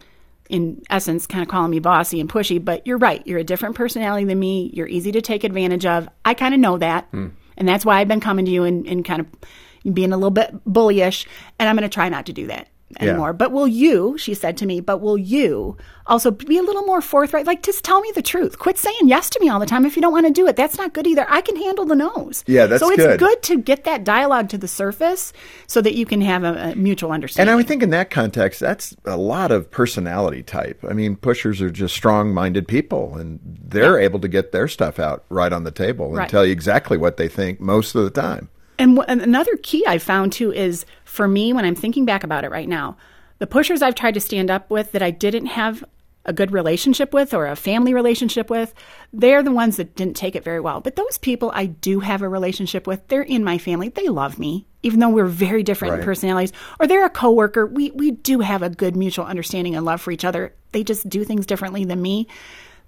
In 0.49 0.81
essence, 0.89 1.27
kind 1.27 1.43
of 1.43 1.47
calling 1.47 1.69
me 1.69 1.79
bossy 1.79 2.19
and 2.19 2.27
pushy, 2.27 2.63
but 2.63 2.85
you're 2.87 2.97
right. 2.97 3.25
You're 3.25 3.39
a 3.39 3.43
different 3.43 3.75
personality 3.75 4.25
than 4.25 4.39
me. 4.39 4.71
You're 4.73 4.87
easy 4.87 5.11
to 5.11 5.21
take 5.21 5.43
advantage 5.43 5.85
of. 5.85 6.09
I 6.25 6.33
kind 6.33 6.53
of 6.55 6.59
know 6.59 6.77
that. 6.79 7.05
Hmm. 7.11 7.27
And 7.55 7.67
that's 7.67 7.85
why 7.85 7.99
I've 7.99 8.07
been 8.07 8.19
coming 8.19 8.45
to 8.45 8.51
you 8.51 8.63
and, 8.63 8.87
and 8.87 9.05
kind 9.05 9.21
of 9.21 9.93
being 9.93 10.11
a 10.11 10.17
little 10.17 10.31
bit 10.31 10.65
bullyish. 10.65 11.27
And 11.59 11.69
I'm 11.69 11.75
going 11.75 11.87
to 11.87 11.93
try 11.93 12.09
not 12.09 12.25
to 12.27 12.33
do 12.33 12.47
that 12.47 12.67
Yeah. 12.99 13.09
anymore. 13.09 13.33
But 13.33 13.51
will 13.51 13.67
you, 13.67 14.17
she 14.17 14.33
said 14.33 14.57
to 14.57 14.65
me, 14.65 14.79
but 14.79 14.97
will 14.99 15.17
you 15.17 15.77
also 16.07 16.31
be 16.31 16.57
a 16.57 16.63
little 16.63 16.81
more 16.83 17.01
forthright? 17.01 17.45
Like, 17.45 17.61
just 17.61 17.83
tell 17.83 18.01
me 18.01 18.11
the 18.15 18.21
truth. 18.23 18.57
Quit 18.57 18.79
saying 18.79 18.95
yes 19.03 19.29
to 19.29 19.39
me 19.39 19.47
all 19.47 19.59
the 19.59 19.67
time 19.67 19.85
if 19.85 19.95
you 19.95 20.01
don't 20.01 20.11
want 20.11 20.25
to 20.25 20.33
do 20.33 20.47
it. 20.47 20.55
That's 20.55 20.75
not 20.77 20.93
good 20.95 21.05
either. 21.05 21.23
I 21.29 21.41
can 21.41 21.55
handle 21.55 21.85
the 21.85 21.95
no's. 21.95 22.43
Yeah, 22.47 22.65
that's 22.65 22.79
So 22.81 22.89
it's 22.89 22.97
good. 23.03 23.19
good 23.19 23.43
to 23.43 23.59
get 23.61 23.83
that 23.83 24.03
dialogue 24.03 24.49
to 24.49 24.57
the 24.57 24.67
surface 24.67 25.33
so 25.67 25.81
that 25.81 25.93
you 25.93 26.07
can 26.07 26.19
have 26.21 26.43
a, 26.43 26.71
a 26.71 26.75
mutual 26.75 27.11
understanding. 27.11 27.49
And. 27.49 27.53
I 27.53 27.55
would 27.55 27.67
think 27.67 27.83
in 27.83 27.91
that 27.91 28.09
context, 28.09 28.59
that's 28.59 28.95
a 29.05 29.17
lot 29.17 29.51
of 29.51 29.69
personality 29.69 30.41
type. 30.41 30.83
I 30.89 30.93
mean, 30.93 31.15
pushers 31.15 31.61
are 31.61 31.69
just 31.69 31.93
strong 31.95 32.33
minded 32.33 32.67
people, 32.67 33.17
and 33.17 33.39
they're 33.43 33.99
able 33.99 34.19
to 34.21 34.27
get 34.27 34.51
their 34.51 34.67
stuff 34.67 34.97
out 34.97 35.25
right 35.29 35.53
on 35.53 35.63
the 35.63 35.71
table 35.71 36.07
and 36.07 36.17
Right. 36.17 36.29
tell 36.29 36.43
you 36.43 36.51
exactly 36.51 36.97
what 36.97 37.17
they 37.17 37.27
think 37.27 37.59
most 37.59 37.93
of 37.93 38.03
the 38.03 38.09
time. 38.09 38.49
And, 38.79 38.97
wh- 38.97 39.03
and 39.09 39.21
another 39.21 39.57
key 39.61 39.83
I 39.85 39.97
found 39.97 40.31
too 40.31 40.53
is 40.53 40.85
for 41.09 41.27
me, 41.27 41.51
when 41.53 41.65
I'm 41.65 41.75
thinking 41.75 42.05
back 42.05 42.23
about 42.23 42.43
it 42.43 42.51
right 42.51 42.69
now, 42.69 42.95
the 43.39 43.47
pushers 43.47 43.81
I've 43.81 43.95
tried 43.95 44.13
to 44.13 44.19
stand 44.19 44.51
up 44.51 44.69
with 44.69 44.91
that 44.91 45.01
I 45.01 45.11
didn't 45.11 45.47
have 45.47 45.83
a 46.25 46.33
good 46.33 46.51
relationship 46.51 47.13
with 47.13 47.33
or 47.33 47.47
a 47.47 47.55
family 47.55 47.93
relationship 47.93 48.49
with, 48.49 48.73
they're 49.11 49.41
the 49.41 49.51
ones 49.51 49.77
that 49.77 49.95
didn't 49.95 50.15
take 50.15 50.35
it 50.35 50.43
very 50.43 50.59
well. 50.59 50.81
But 50.81 50.95
those 50.95 51.17
people 51.17 51.51
I 51.55 51.65
do 51.65 52.01
have 52.01 52.21
a 52.21 52.29
relationship 52.29 52.85
with, 52.85 53.07
they're 53.07 53.23
in 53.23 53.43
my 53.43 53.57
family. 53.57 53.89
They 53.89 54.07
love 54.07 54.37
me, 54.37 54.67
even 54.83 54.99
though 54.99 55.09
we're 55.09 55.25
very 55.25 55.63
different 55.63 55.95
in 55.95 56.03
personalities. 56.03 56.53
Or 56.79 56.85
they're 56.85 57.05
a 57.05 57.09
coworker. 57.09 57.65
We 57.65 57.89
we 57.91 58.11
do 58.11 58.41
have 58.41 58.61
a 58.61 58.69
good 58.69 58.95
mutual 58.95 59.25
understanding 59.25 59.75
and 59.75 59.85
love 59.85 60.01
for 60.01 60.11
each 60.11 60.25
other. 60.25 60.53
They 60.71 60.83
just 60.83 61.09
do 61.09 61.23
things 61.23 61.47
differently 61.47 61.85
than 61.85 62.01
me. 62.01 62.27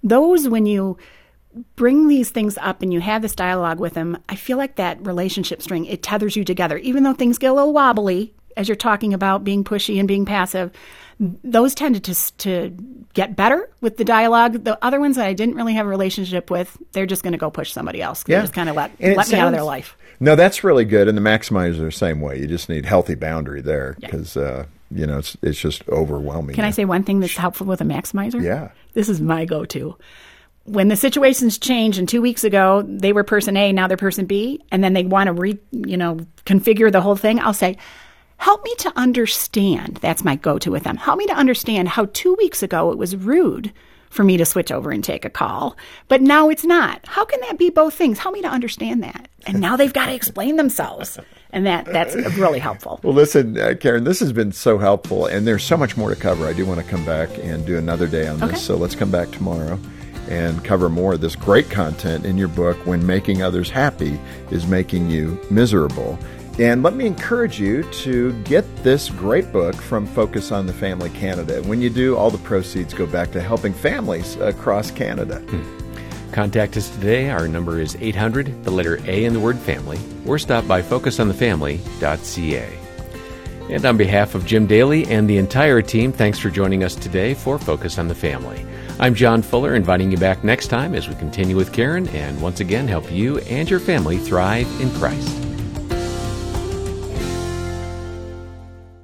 Those 0.04 0.48
when 0.48 0.66
you 0.66 0.98
bring 1.76 2.08
these 2.08 2.30
things 2.30 2.58
up 2.58 2.82
and 2.82 2.92
you 2.92 3.00
have 3.00 3.22
this 3.22 3.34
dialogue 3.34 3.78
with 3.78 3.94
them, 3.94 4.18
I 4.28 4.36
feel 4.36 4.56
like 4.58 4.76
that 4.76 5.04
relationship 5.06 5.62
string, 5.62 5.86
it 5.86 6.02
tethers 6.02 6.36
you 6.36 6.44
together. 6.44 6.78
Even 6.78 7.02
though 7.02 7.14
things 7.14 7.38
get 7.38 7.50
a 7.50 7.54
little 7.54 7.72
wobbly 7.72 8.34
as 8.56 8.68
you're 8.68 8.76
talking 8.76 9.14
about 9.14 9.44
being 9.44 9.64
pushy 9.64 9.98
and 9.98 10.06
being 10.08 10.24
passive, 10.24 10.70
those 11.18 11.74
tended 11.74 12.04
to, 12.04 12.36
to 12.38 12.76
get 13.14 13.36
better 13.36 13.70
with 13.80 13.96
the 13.96 14.04
dialogue. 14.04 14.64
The 14.64 14.82
other 14.84 14.98
ones 14.98 15.16
that 15.16 15.26
I 15.26 15.32
didn't 15.34 15.54
really 15.54 15.74
have 15.74 15.86
a 15.86 15.88
relationship 15.88 16.50
with, 16.50 16.76
they're 16.92 17.06
just 17.06 17.22
going 17.22 17.32
to 17.32 17.38
go 17.38 17.50
push 17.50 17.72
somebody 17.72 18.02
else. 18.02 18.22
They 18.24 18.34
just 18.34 18.54
kind 18.54 18.68
of 18.68 18.76
let, 18.76 18.90
And 18.98 19.16
let 19.16 19.30
me 19.30 19.38
out 19.38 19.48
of 19.48 19.52
their 19.52 19.62
life. 19.62 19.96
No, 20.20 20.36
that's 20.36 20.64
really 20.64 20.84
good. 20.84 21.08
And 21.08 21.16
the 21.16 21.22
maximizers 21.22 21.80
are 21.80 21.86
the 21.86 21.92
same 21.92 22.20
way. 22.20 22.38
You 22.38 22.46
just 22.46 22.68
need 22.68 22.86
healthy 22.86 23.14
boundary 23.14 23.60
there 23.60 23.96
because, 24.00 24.36
uh, 24.36 24.66
you 24.90 25.06
know, 25.06 25.18
it's, 25.18 25.36
it's 25.42 25.60
just 25.60 25.88
overwhelming. 25.88 26.54
Can 26.54 26.64
I 26.64 26.70
say 26.70 26.84
one 26.84 27.02
thing 27.02 27.20
that's 27.20 27.36
helpful 27.36 27.66
with 27.66 27.80
a 27.80 27.84
maximizer? 27.84 28.42
Yeah. 28.42 28.70
This 28.94 29.08
is 29.08 29.20
my 29.20 29.44
go 29.44 29.64
to. 29.66 29.96
When 30.64 30.88
the 30.88 30.96
situations 30.96 31.58
change, 31.58 31.98
and 31.98 32.08
two 32.08 32.22
weeks 32.22 32.44
ago 32.44 32.82
they 32.86 33.12
were 33.12 33.24
person 33.24 33.56
A, 33.56 33.72
now 33.72 33.88
they're 33.88 33.96
person 33.96 34.26
B, 34.26 34.62
and 34.70 34.82
then 34.82 34.92
they 34.92 35.02
want 35.04 35.26
to 35.26 35.32
re, 35.32 35.58
you 35.72 35.96
know, 35.96 36.18
configure 36.46 36.90
the 36.92 37.00
whole 37.00 37.16
thing, 37.16 37.40
I'll 37.40 37.52
say, 37.52 37.76
help 38.36 38.62
me 38.64 38.74
to 38.76 38.92
understand. 38.96 39.96
That's 40.00 40.24
my 40.24 40.36
go 40.36 40.58
to 40.58 40.70
with 40.70 40.84
them. 40.84 40.96
Help 40.96 41.18
me 41.18 41.26
to 41.26 41.34
understand 41.34 41.88
how 41.88 42.06
two 42.12 42.34
weeks 42.34 42.62
ago 42.62 42.92
it 42.92 42.98
was 42.98 43.16
rude 43.16 43.72
for 44.10 44.22
me 44.24 44.36
to 44.36 44.44
switch 44.44 44.70
over 44.70 44.90
and 44.90 45.02
take 45.02 45.24
a 45.24 45.30
call, 45.30 45.76
but 46.06 46.20
now 46.20 46.48
it's 46.50 46.64
not. 46.64 47.00
How 47.06 47.24
can 47.24 47.40
that 47.40 47.58
be 47.58 47.70
both 47.70 47.94
things? 47.94 48.18
Help 48.18 48.34
me 48.34 48.42
to 48.42 48.48
understand 48.48 49.02
that. 49.02 49.26
And 49.46 49.58
now 49.58 49.74
they've 49.76 49.92
got 49.92 50.06
to 50.06 50.14
explain 50.14 50.56
themselves, 50.56 51.18
and 51.50 51.66
that 51.66 51.86
that's 51.86 52.14
really 52.36 52.58
helpful. 52.60 53.00
Well, 53.02 53.14
listen, 53.14 53.58
uh, 53.58 53.74
Karen, 53.80 54.04
this 54.04 54.20
has 54.20 54.32
been 54.32 54.52
so 54.52 54.78
helpful, 54.78 55.26
and 55.26 55.44
there's 55.46 55.64
so 55.64 55.76
much 55.76 55.96
more 55.96 56.10
to 56.10 56.16
cover. 56.16 56.46
I 56.46 56.52
do 56.52 56.66
want 56.66 56.78
to 56.78 56.86
come 56.86 57.04
back 57.04 57.30
and 57.38 57.64
do 57.66 57.78
another 57.78 58.06
day 58.06 58.28
on 58.28 58.38
this, 58.38 58.50
Okay. 58.50 58.58
so 58.58 58.76
let's 58.76 58.94
come 58.94 59.10
back 59.10 59.30
tomorrow 59.32 59.80
and 60.32 60.64
cover 60.64 60.88
more 60.88 61.12
of 61.12 61.20
this 61.20 61.36
great 61.36 61.68
content 61.68 62.24
in 62.24 62.38
your 62.38 62.48
book, 62.48 62.78
When 62.86 63.06
Making 63.06 63.42
Others 63.42 63.68
Happy 63.68 64.18
is 64.50 64.66
Making 64.66 65.10
You 65.10 65.38
Miserable. 65.50 66.18
And 66.58 66.82
let 66.82 66.94
me 66.94 67.06
encourage 67.06 67.60
you 67.60 67.82
to 67.82 68.32
get 68.44 68.64
this 68.82 69.10
great 69.10 69.52
book 69.52 69.74
from 69.74 70.06
Focus 70.06 70.50
on 70.50 70.66
the 70.66 70.72
Family 70.72 71.10
Canada. 71.10 71.62
When 71.64 71.82
you 71.82 71.90
do, 71.90 72.16
all 72.16 72.30
the 72.30 72.38
proceeds 72.38 72.94
go 72.94 73.04
back 73.06 73.30
to 73.32 73.42
helping 73.42 73.74
families 73.74 74.36
across 74.36 74.90
Canada. 74.90 75.40
Hmm. 75.40 76.32
Contact 76.32 76.78
us 76.78 76.88
today. 76.88 77.28
Our 77.28 77.46
number 77.46 77.78
is 77.78 77.94
800, 78.00 78.64
the 78.64 78.70
letter 78.70 79.00
A 79.06 79.26
in 79.26 79.34
the 79.34 79.40
word 79.40 79.58
family, 79.58 79.98
or 80.26 80.38
stop 80.38 80.66
by 80.66 80.80
focusonthefamily.ca. 80.80 82.78
And 83.70 83.84
on 83.84 83.98
behalf 83.98 84.34
of 84.34 84.46
Jim 84.46 84.66
Daly 84.66 85.06
and 85.08 85.28
the 85.28 85.36
entire 85.36 85.82
team, 85.82 86.10
thanks 86.10 86.38
for 86.38 86.48
joining 86.48 86.84
us 86.84 86.94
today 86.94 87.34
for 87.34 87.58
Focus 87.58 87.98
on 87.98 88.08
the 88.08 88.14
Family. 88.14 88.64
I'm 89.00 89.14
John 89.14 89.42
Fuller, 89.42 89.74
inviting 89.74 90.10
you 90.10 90.16
back 90.16 90.44
next 90.44 90.68
time 90.68 90.94
as 90.94 91.08
we 91.08 91.14
continue 91.16 91.56
with 91.56 91.72
Karen 91.72 92.08
and 92.08 92.40
once 92.40 92.60
again 92.60 92.86
help 92.86 93.10
you 93.10 93.38
and 93.40 93.68
your 93.68 93.80
family 93.80 94.18
thrive 94.18 94.68
in 94.80 94.90
Christ. 94.92 95.51